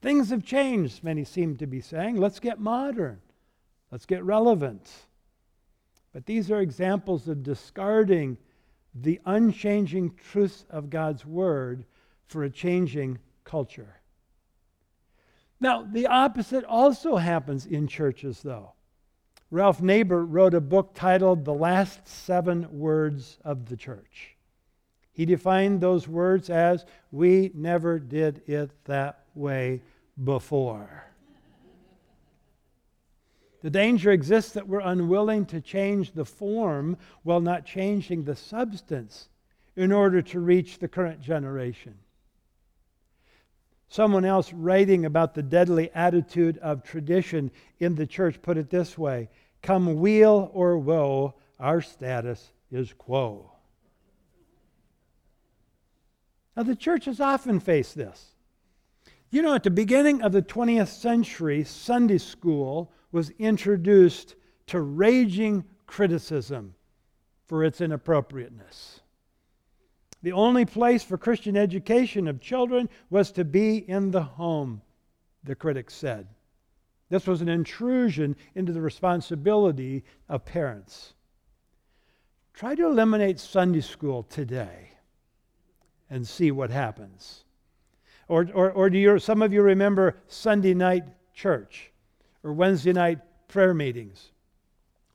Things 0.02 0.30
have 0.30 0.44
changed, 0.44 1.04
many 1.04 1.24
seem 1.24 1.56
to 1.58 1.66
be 1.66 1.80
saying. 1.82 2.18
Let's 2.18 2.42
get 2.42 2.60
modern, 2.60 3.22
let's 3.92 4.06
get 4.06 4.24
relevant. 4.24 4.92
But 6.14 6.26
these 6.26 6.52
are 6.52 6.60
examples 6.60 7.28
of 7.28 7.44
discarding 7.44 8.38
the 8.96 9.20
unchanging 9.26 10.16
truths 10.16 10.66
of 10.70 10.90
God's 10.90 11.26
Word 11.26 11.86
for 12.28 12.44
a 12.44 12.50
changing 12.50 13.20
culture. 13.44 14.02
Now, 15.60 15.84
the 15.84 16.08
opposite 16.08 16.64
also 16.64 17.18
happens 17.18 17.66
in 17.66 17.88
churches, 17.88 18.42
though. 18.42 18.74
Ralph 19.52 19.82
Neighbour 19.82 20.26
wrote 20.26 20.54
a 20.54 20.62
book 20.62 20.92
titled 20.96 21.46
The 21.46 21.54
Last 21.54 22.08
Seven 22.08 22.68
Words 22.72 23.38
of 23.44 23.68
the 23.68 23.78
Church. 23.78 24.36
He 25.12 25.26
defined 25.26 25.80
those 25.80 26.08
words 26.08 26.50
as, 26.50 26.86
We 27.12 27.52
never 27.54 28.00
did 28.00 28.42
it 28.48 28.72
that 28.86 29.24
way 29.34 29.82
before. 30.22 31.06
The 33.66 33.72
danger 33.72 34.12
exists 34.12 34.52
that 34.52 34.68
we're 34.68 34.80
unwilling 34.80 35.48
to 35.48 35.60
change 35.60 36.12
the 36.12 36.24
form 36.24 36.98
while 37.24 37.42
not 37.42 37.66
changing 37.66 38.24
the 38.24 38.36
substance 38.36 39.28
in 39.76 39.92
order 39.92 40.22
to 40.22 40.40
reach 40.40 40.78
the 40.78 40.88
current 40.88 41.20
generation. 41.20 41.96
Someone 43.90 44.24
else 44.24 44.54
writing 44.54 45.04
about 45.04 45.34
the 45.34 45.42
deadly 45.42 45.90
attitude 45.96 46.60
of 46.60 46.84
tradition 46.84 47.50
in 47.80 47.96
the 47.96 48.06
church 48.06 48.40
put 48.40 48.60
it 48.60 48.70
this 48.70 49.00
way 49.00 49.30
Come 49.64 49.96
weal 49.96 50.52
or 50.54 50.78
woe, 50.78 51.34
our 51.60 51.82
status 51.82 52.52
is 52.72 52.94
quo. 52.94 53.52
Now, 56.56 56.62
the 56.62 56.76
church 56.76 57.06
has 57.06 57.20
often 57.20 57.60
faced 57.60 57.96
this. 57.96 58.35
You 59.30 59.42
know, 59.42 59.54
at 59.54 59.64
the 59.64 59.72
beginning 59.72 60.22
of 60.22 60.32
the 60.32 60.42
20th 60.42 60.88
century, 60.88 61.64
Sunday 61.64 62.18
school 62.18 62.92
was 63.12 63.32
introduced 63.32 64.36
to 64.68 64.82
raging 64.82 65.66
criticism 65.88 66.76
for 67.48 67.64
its 67.64 67.82
inappropriateness. 67.82 69.02
The 70.22 70.32
only 70.32 70.66
place 70.66 71.04
for 71.04 71.18
Christian 71.18 71.56
education 71.56 72.28
of 72.28 72.42
children 72.42 72.90
was 73.10 73.32
to 73.34 73.46
be 73.46 73.78
in 73.78 74.12
the 74.12 74.24
home, 74.24 74.82
the 75.44 75.56
critics 75.56 75.94
said. 75.94 76.28
This 77.10 77.28
was 77.28 77.42
an 77.42 77.50
intrusion 77.50 78.36
into 78.56 78.74
the 78.74 78.82
responsibility 78.82 80.04
of 80.28 80.44
parents. 80.44 81.14
Try 82.54 82.74
to 82.76 82.88
eliminate 82.88 83.40
Sunday 83.40 83.82
school 83.82 84.24
today 84.24 84.90
and 86.10 86.28
see 86.28 86.52
what 86.52 86.72
happens. 86.72 87.45
Or, 88.28 88.48
or, 88.54 88.72
or 88.72 88.90
do 88.90 88.98
you, 88.98 89.20
some 89.20 89.42
of 89.42 89.54
you 89.54 89.62
remember 89.62 90.18
Sunday 90.28 90.74
night 90.74 91.04
church 91.34 91.92
or 92.44 92.54
Wednesday 92.54 92.94
night 92.94 93.20
prayer 93.48 93.74
meetings? 93.74 94.32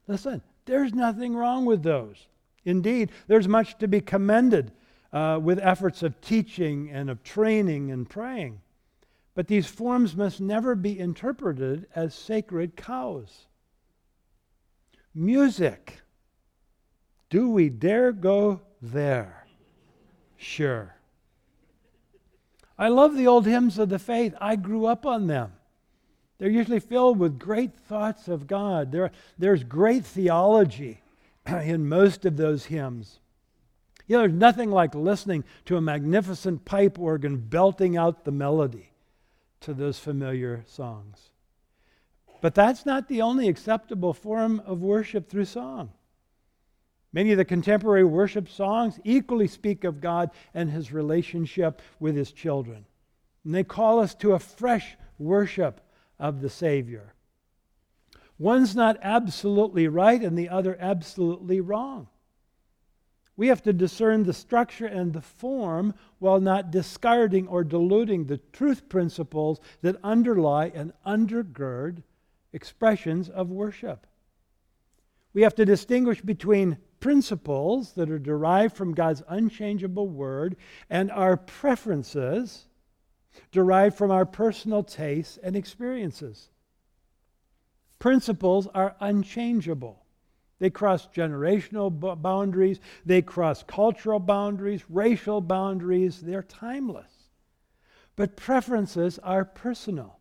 Listen, 0.07 0.43
there's 0.65 0.95
nothing 0.95 1.35
wrong 1.35 1.65
with 1.65 1.83
those. 1.83 2.27
Indeed, 2.65 3.11
there's 3.27 3.49
much 3.49 3.79
to 3.79 3.89
be 3.89 4.01
commended 4.01 4.73
uh, 5.13 5.41
with 5.43 5.59
efforts 5.59 6.03
of 6.03 6.21
teaching 6.21 6.91
and 6.91 7.11
of 7.11 7.23
training 7.23 7.91
and 7.91 8.09
praying. 8.09 8.61
But 9.35 9.49
these 9.49 9.67
forms 9.67 10.15
must 10.15 10.41
never 10.41 10.75
be 10.75 10.99
interpreted 10.99 11.87
as 11.95 12.15
sacred 12.15 12.77
cows. 12.77 13.47
Music. 15.15 16.01
Do 17.31 17.51
we 17.51 17.69
dare 17.69 18.13
go 18.13 18.61
there? 18.83 19.47
Sure. 20.37 20.95
I 22.81 22.89
love 22.89 23.15
the 23.15 23.27
old 23.27 23.45
hymns 23.45 23.79
of 23.79 23.91
the 23.91 23.99
faith. 23.99 24.35
I 24.41 24.57
grew 24.57 24.87
up 24.87 25.05
on 25.05 25.27
them. 25.27 25.53
They're 26.39 26.49
usually 26.49 26.81
filled 26.81 27.19
with 27.19 27.39
great 27.39 27.75
thoughts 27.75 28.27
of 28.27 28.47
God. 28.47 28.91
There, 28.91 29.11
there's 29.39 29.63
great 29.63 30.07
theology 30.07 31.03
in 31.47 31.91
most 31.91 32.25
of 32.25 32.39
those 32.39 32.65
hymns. 32.65 33.21
You 34.07 34.17
know, 34.17 34.23
there's 34.23 34.33
nothing 34.33 34.71
like 34.71 34.95
listening 34.95 35.45
to 35.67 35.77
a 35.77 35.83
magnificent 35.83 36.65
pipe 36.65 36.99
organ 36.99 37.37
belting 37.37 37.99
out 37.99 38.25
the 38.25 38.33
melody 38.33 38.93
to 39.61 39.75
those 39.75 39.99
familiar 39.99 40.65
songs. 40.67 41.29
But 42.41 42.55
that's 42.55 42.87
not 42.87 43.09
the 43.09 43.21
only 43.21 43.47
acceptable 43.47 44.15
form 44.15 44.63
of 44.65 44.81
worship 44.81 45.29
through 45.29 45.45
song. 45.45 45.91
Many 47.13 47.33
of 47.33 47.39
the 47.39 47.45
contemporary 47.45 48.05
worship 48.05 48.49
songs 48.49 49.01
equally 49.05 49.49
speak 49.49 49.85
of 49.85 50.01
God 50.01 50.31
and 50.55 50.71
his 50.71 50.93
relationship 50.93 51.83
with 51.99 52.15
his 52.15 52.31
children. 52.31 52.87
And 53.45 53.55
they 53.55 53.65
call 53.65 53.99
us 53.99 54.15
to 54.17 54.33
a 54.33 54.39
fresh 54.39 54.97
worship 55.19 55.81
of 56.19 56.41
the 56.41 56.51
Savior. 56.51 57.15
One's 58.39 58.77
not 58.77 58.99
absolutely 59.03 59.89
right 59.89 60.23
and 60.23 60.39
the 60.39 60.49
other 60.49 60.77
absolutely 60.81 61.61
wrong. 61.61 62.09
We 63.37 63.49
have 63.49 63.63
to 63.63 63.73
discern 63.73 64.23
the 64.23 64.35
structure 64.35 64.87
and 64.87 65.13
the 65.13 65.23
form 65.23 65.95
while 66.19 66.41
not 66.41 66.71
discarding 66.71 67.49
or 67.49 67.65
diluting 67.65 68.27
the 68.27 68.39
truth 68.53 68.89
principles 68.89 69.61
that 69.83 69.97
underlie 70.05 70.71
and 70.75 70.93
undergird 71.07 72.03
expressions 72.53 73.29
of 73.29 73.51
worship. 73.51 74.07
We 75.33 75.43
have 75.43 75.55
to 75.57 75.65
distinguish 75.65 76.21
between 76.21 76.79
principles 77.01 77.93
that 77.95 78.11
are 78.11 78.19
derived 78.19 78.77
from 78.77 78.95
God's 78.95 79.23
unchangeable 79.29 80.09
word 80.09 80.57
and 80.89 81.11
our 81.11 81.37
preferences 81.37 82.67
derived 83.51 83.97
from 83.97 84.11
our 84.11 84.27
personal 84.27 84.83
tastes 84.83 85.39
and 85.43 85.57
experiences. 85.57 86.51
Principles 87.99 88.67
are 88.75 88.97
unchangeable. 89.01 90.05
They 90.59 90.71
cross 90.71 91.07
generational 91.09 92.21
boundaries, 92.21 92.81
they 93.05 93.23
cross 93.23 93.63
cultural 93.63 94.21
boundaries, 94.21 94.85
racial 94.91 95.41
boundaries. 95.41 96.21
They're 96.21 96.43
timeless. 96.43 97.11
But 98.15 98.37
preferences 98.37 99.19
are 99.21 99.45
personal, 99.45 100.19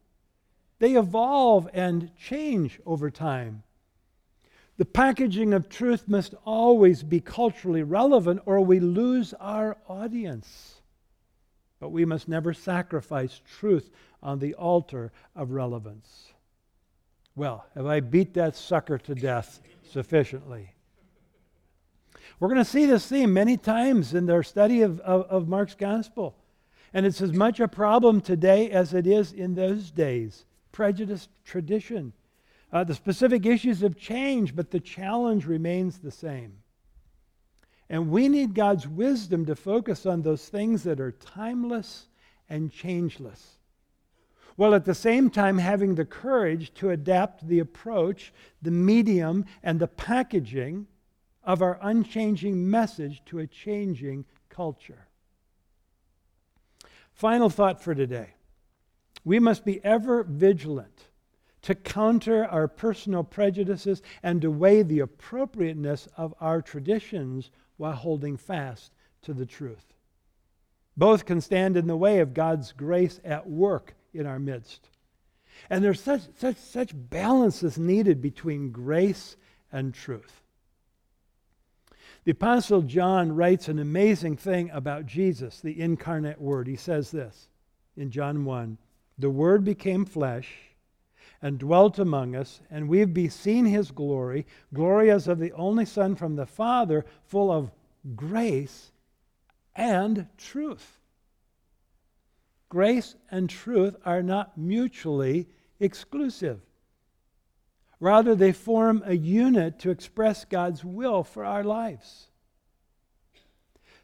they 0.79 0.95
evolve 0.95 1.67
and 1.73 2.15
change 2.15 2.79
over 2.85 3.11
time. 3.11 3.63
The 4.79 4.85
packaging 4.85 5.53
of 5.53 5.67
truth 5.67 6.07
must 6.07 6.33
always 6.45 7.03
be 7.03 7.19
culturally 7.19 7.83
relevant, 7.83 8.39
or 8.45 8.61
we 8.61 8.79
lose 8.79 9.33
our 9.33 9.75
audience. 9.89 10.79
But 11.81 11.89
we 11.89 12.05
must 12.05 12.29
never 12.29 12.53
sacrifice 12.53 13.41
truth 13.59 13.89
on 14.23 14.39
the 14.39 14.53
altar 14.53 15.11
of 15.35 15.51
relevance. 15.51 16.31
Well, 17.35 17.65
have 17.75 17.87
I 17.87 17.99
beat 17.99 18.33
that 18.35 18.55
sucker 18.55 18.97
to 18.99 19.13
death? 19.13 19.59
sufficiently. 19.83 20.75
We're 22.39 22.47
going 22.47 22.59
to 22.59 22.65
see 22.65 22.85
this 22.85 23.05
theme 23.05 23.33
many 23.33 23.57
times 23.57 24.13
in 24.13 24.27
their 24.27 24.43
study 24.43 24.81
of, 24.81 25.01
of, 25.01 25.23
of, 25.23 25.47
Mark's 25.49 25.75
gospel. 25.75 26.35
And 26.93 27.05
it's 27.05 27.21
as 27.21 27.33
much 27.33 27.59
a 27.59 27.67
problem 27.67 28.21
today 28.21 28.69
as 28.69 28.93
it 28.93 29.05
is 29.05 29.33
in 29.33 29.55
those 29.55 29.91
days 29.91 30.45
prejudice, 30.71 31.27
tradition. 31.43 32.13
Uh, 32.71 32.83
the 32.83 32.93
specific 32.93 33.45
issues 33.45 33.81
have 33.81 33.97
changed, 33.97 34.55
but 34.55 34.71
the 34.71 34.79
challenge 34.79 35.45
remains 35.45 35.99
the 35.99 36.11
same. 36.11 36.59
And 37.89 38.11
we 38.11 38.29
need 38.29 38.53
God's 38.53 38.87
wisdom 38.87 39.45
to 39.47 39.55
focus 39.55 40.05
on 40.05 40.21
those 40.21 40.47
things 40.47 40.83
that 40.83 40.99
are 40.99 41.11
timeless 41.11 42.07
and 42.47 42.71
changeless 42.71 43.59
while 44.59 44.75
at 44.75 44.83
the 44.83 44.93
same 44.93 45.29
time 45.29 45.57
having 45.57 45.95
the 45.95 46.03
courage 46.03 46.73
to 46.73 46.89
adapt 46.89 47.47
the 47.47 47.59
approach, 47.59 48.33
the 48.61 48.69
medium, 48.69 49.45
and 49.63 49.79
the 49.79 49.87
packaging 49.87 50.85
of 51.45 51.61
our 51.61 51.79
unchanging 51.81 52.69
message 52.69 53.23
to 53.23 53.39
a 53.39 53.47
changing 53.47 54.25
culture. 54.49 55.07
Final 57.13 57.49
thought 57.49 57.81
for 57.81 57.95
today 57.95 58.31
we 59.23 59.39
must 59.39 59.63
be 59.63 59.79
ever 59.81 60.23
vigilant 60.23 61.05
to 61.61 61.75
counter 61.75 62.45
our 62.45 62.67
personal 62.67 63.23
prejudices 63.23 64.01
and 64.23 64.41
to 64.41 64.51
weigh 64.51 64.81
the 64.81 64.99
appropriateness 64.99 66.07
of 66.15 66.33
our 66.39 66.61
traditions 66.61 67.51
while 67.77 67.93
holding 67.93 68.37
fast 68.37 68.91
to 69.21 69.33
the 69.33 69.45
truth. 69.45 69.93
Both 70.95 71.25
can 71.25 71.41
stand 71.41 71.77
in 71.77 71.87
the 71.87 71.97
way 71.97 72.19
of 72.19 72.33
God's 72.33 72.71
grace 72.71 73.19
at 73.23 73.47
work 73.47 73.95
in 74.13 74.25
our 74.25 74.39
midst. 74.39 74.89
And 75.69 75.83
there's 75.83 76.01
such, 76.01 76.21
such, 76.37 76.57
such 76.57 76.91
balance 76.93 77.63
is 77.63 77.77
needed 77.77 78.21
between 78.21 78.71
grace 78.71 79.35
and 79.71 79.93
truth. 79.93 80.41
The 82.23 82.31
Apostle 82.31 82.81
John 82.81 83.33
writes 83.33 83.67
an 83.67 83.79
amazing 83.79 84.37
thing 84.37 84.69
about 84.71 85.05
Jesus, 85.05 85.61
the 85.61 85.79
incarnate 85.79 86.39
Word. 86.39 86.67
He 86.67 86.75
says 86.75 87.11
this 87.11 87.47
in 87.95 88.11
John 88.11 88.45
1 88.45 88.77
The 89.17 89.29
Word 89.29 89.63
became 89.63 90.05
flesh 90.05 90.68
and 91.41 91.57
dwelt 91.57 91.99
among 91.99 92.35
us, 92.35 92.61
and 92.69 92.89
we 92.89 92.99
have 92.99 93.15
seen 93.31 93.65
his 93.65 93.91
glory, 93.91 94.45
glory 94.73 95.09
as 95.09 95.27
of 95.27 95.39
the 95.39 95.53
only 95.53 95.85
Son 95.85 96.15
from 96.15 96.35
the 96.35 96.45
Father, 96.45 97.05
full 97.23 97.51
of 97.51 97.71
grace 98.15 98.91
and 99.75 100.27
truth. 100.37 100.99
Grace 102.67 103.15
and 103.31 103.49
truth 103.49 103.95
are 104.05 104.21
not 104.21 104.57
mutually 104.57 105.47
exclusive. 105.79 106.61
Rather, 107.99 108.35
they 108.35 108.51
form 108.51 109.01
a 109.05 109.15
unit 109.15 109.79
to 109.79 109.89
express 109.89 110.45
God's 110.45 110.85
will 110.85 111.23
for 111.23 111.43
our 111.43 111.63
lives. 111.63 112.27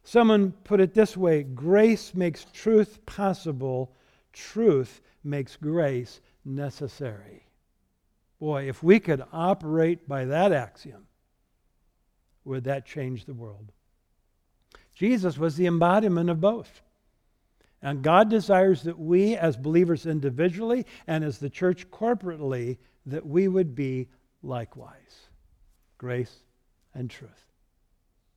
Someone 0.04 0.52
put 0.64 0.80
it 0.80 0.94
this 0.94 1.18
way 1.18 1.44
grace 1.44 2.14
makes 2.14 2.46
truth 2.54 3.06
possible, 3.06 3.92
truth 4.34 5.02
makes 5.24 5.56
grace 5.56 6.22
necessary. 6.46 7.48
Boy, 8.40 8.70
if 8.70 8.84
we 8.84 9.00
could 9.00 9.24
operate 9.34 10.08
by 10.08 10.26
that 10.26 10.52
axiom, 10.52 11.08
would 12.44 12.66
that 12.66 12.86
change 12.86 13.26
the 13.26 13.34
world? 13.34 13.72
Jesus 14.94 15.38
was 15.38 15.56
the 15.56 15.66
embodiment 15.66 16.30
of 16.30 16.40
both. 16.40 16.82
And 17.82 18.02
God 18.02 18.30
desires 18.30 18.84
that 18.84 18.98
we, 18.98 19.36
as 19.36 19.58
believers 19.58 20.06
individually 20.06 20.86
and 21.08 21.24
as 21.24 21.38
the 21.38 21.50
church 21.50 21.90
corporately, 21.92 22.78
that 23.06 23.26
we 23.26 23.48
would 23.48 23.76
be 23.76 24.08
likewise. 24.42 25.28
Grace 25.98 26.36
and 26.94 27.10
truth. 27.10 27.46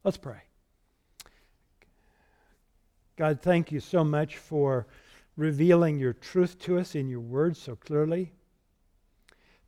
Let's 0.05 0.17
pray. 0.17 0.43
God, 3.17 3.41
thank 3.41 3.73
you 3.73 3.81
so 3.81 4.05
much 4.05 4.37
for 4.37 4.87
revealing 5.39 5.99
your 5.99 6.13
truth 6.13 6.59
to 6.59 6.79
us 6.79 6.97
in 6.97 7.09
your 7.09 7.21
words 7.21 7.59
so 7.61 7.77
clearly. 7.77 8.33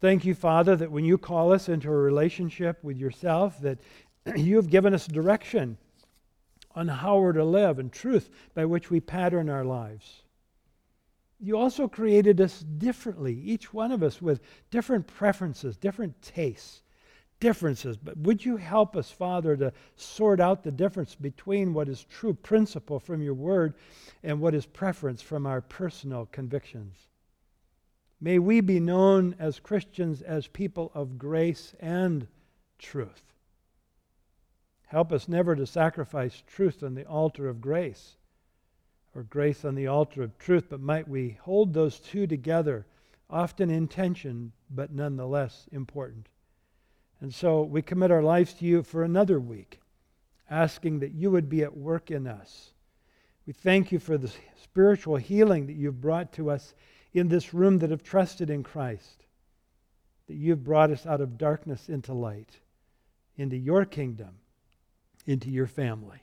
Thank 0.01 0.25
you, 0.25 0.35
Father, 0.35 0.75
that 0.77 0.91
when 0.91 1.05
you 1.05 1.17
call 1.17 1.53
us 1.53 1.69
into 1.69 1.89
a 1.89 1.97
relationship 1.97 2.83
with 2.83 2.99
yourself, 2.99 3.61
that 3.61 3.79
you 4.37 4.57
have 4.57 4.69
given 4.69 4.93
us 4.93 5.07
direction 5.07 5.79
on 6.75 6.89
how 6.89 7.19
we're 7.19 7.33
to 7.33 7.45
live 7.45 7.79
and 7.79 7.93
truth 7.93 8.31
by 8.53 8.65
which 8.65 8.91
we 8.91 9.01
pattern 9.01 9.49
our 9.49 9.65
lives. 9.65 10.23
You 11.39 11.57
also 11.57 11.87
created 11.87 12.41
us 12.41 12.61
differently, 12.61 13.35
each 13.35 13.73
one 13.73 13.93
of 13.93 14.03
us 14.03 14.21
with 14.21 14.41
different 14.71 15.07
preferences, 15.07 15.77
different 15.77 16.21
tastes, 16.21 16.83
differences. 17.41 17.97
But 17.97 18.19
would 18.19 18.45
you 18.45 18.57
help 18.57 18.97
us, 18.97 19.11
Father, 19.11 19.57
to 19.57 19.73
sort 19.97 20.41
out 20.41 20.63
the 20.63 20.71
difference 20.71 21.15
between 21.15 21.75
what 21.75 21.89
is 21.89 22.05
true 22.05 22.35
principle 22.35 23.01
from 23.01 23.23
your 23.23 23.35
word 23.35 23.75
and 24.23 24.41
what 24.41 24.55
is 24.55 24.67
preference 24.67 25.23
from 25.23 25.47
our 25.47 25.61
personal 25.61 26.27
convictions? 26.27 27.09
May 28.21 28.39
we 28.39 28.61
be 28.61 28.79
known 28.79 29.35
as 29.39 29.59
Christians 29.59 30.21
as 30.21 30.47
people 30.47 30.93
of 30.95 31.19
grace 31.19 31.75
and 31.81 32.29
truth. 32.79 33.23
Help 34.87 35.13
us 35.13 35.29
never 35.29 35.57
to 35.57 35.67
sacrifice 35.67 36.43
truth 36.47 36.83
on 36.83 36.95
the 36.95 37.07
altar 37.07 37.49
of 37.49 37.61
grace 37.61 38.17
or 39.15 39.23
grace 39.23 39.65
on 39.65 39.75
the 39.75 39.87
altar 39.87 40.23
of 40.23 40.37
truth, 40.39 40.67
but 40.69 40.81
might 40.81 41.09
we 41.09 41.39
hold 41.43 41.73
those 41.73 41.99
two 41.99 42.27
together, 42.27 42.87
often 43.29 43.71
in 43.71 43.89
tension, 43.89 44.53
but 44.71 44.93
nonetheless 44.93 45.67
important. 45.73 46.29
And 47.21 47.35
so 47.35 47.63
we 47.63 47.83
commit 47.83 48.11
our 48.11 48.23
lives 48.23 48.55
to 48.55 48.65
you 48.65 48.83
for 48.83 49.03
another 49.03 49.39
week, 49.39 49.81
asking 50.49 51.01
that 51.01 51.13
you 51.13 51.31
would 51.31 51.49
be 51.49 51.63
at 51.63 51.77
work 51.77 52.11
in 52.11 52.27
us. 52.27 52.73
We 53.47 53.53
thank 53.53 53.93
you 53.93 53.99
for 53.99 54.17
the 54.17 54.33
spiritual 54.63 55.17
healing 55.17 55.67
that 55.67 55.77
you've 55.77 56.01
brought 56.01 56.33
to 56.35 56.51
us 56.51 56.75
in 57.13 57.29
this 57.29 57.53
room 57.53 57.79
that 57.79 57.91
have 57.91 58.03
trusted 58.03 58.49
in 58.49 58.63
Christ, 58.63 59.25
that 60.29 60.37
you've 60.37 60.65
brought 60.65 60.91
us 60.91 61.07
out 61.07 61.21
of 61.21 61.37
darkness 61.37 61.89
into 61.89 62.13
light, 62.13 62.61
into 63.37 63.57
your 63.57 63.85
kingdom 63.85 64.41
into 65.27 65.51
your 65.51 65.67
family. 65.67 66.23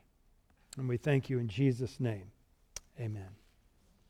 And 0.77 0.87
we 0.87 0.97
thank 0.97 1.29
you 1.29 1.39
in 1.39 1.47
Jesus' 1.47 1.99
name. 1.99 2.31
Amen. 2.99 3.46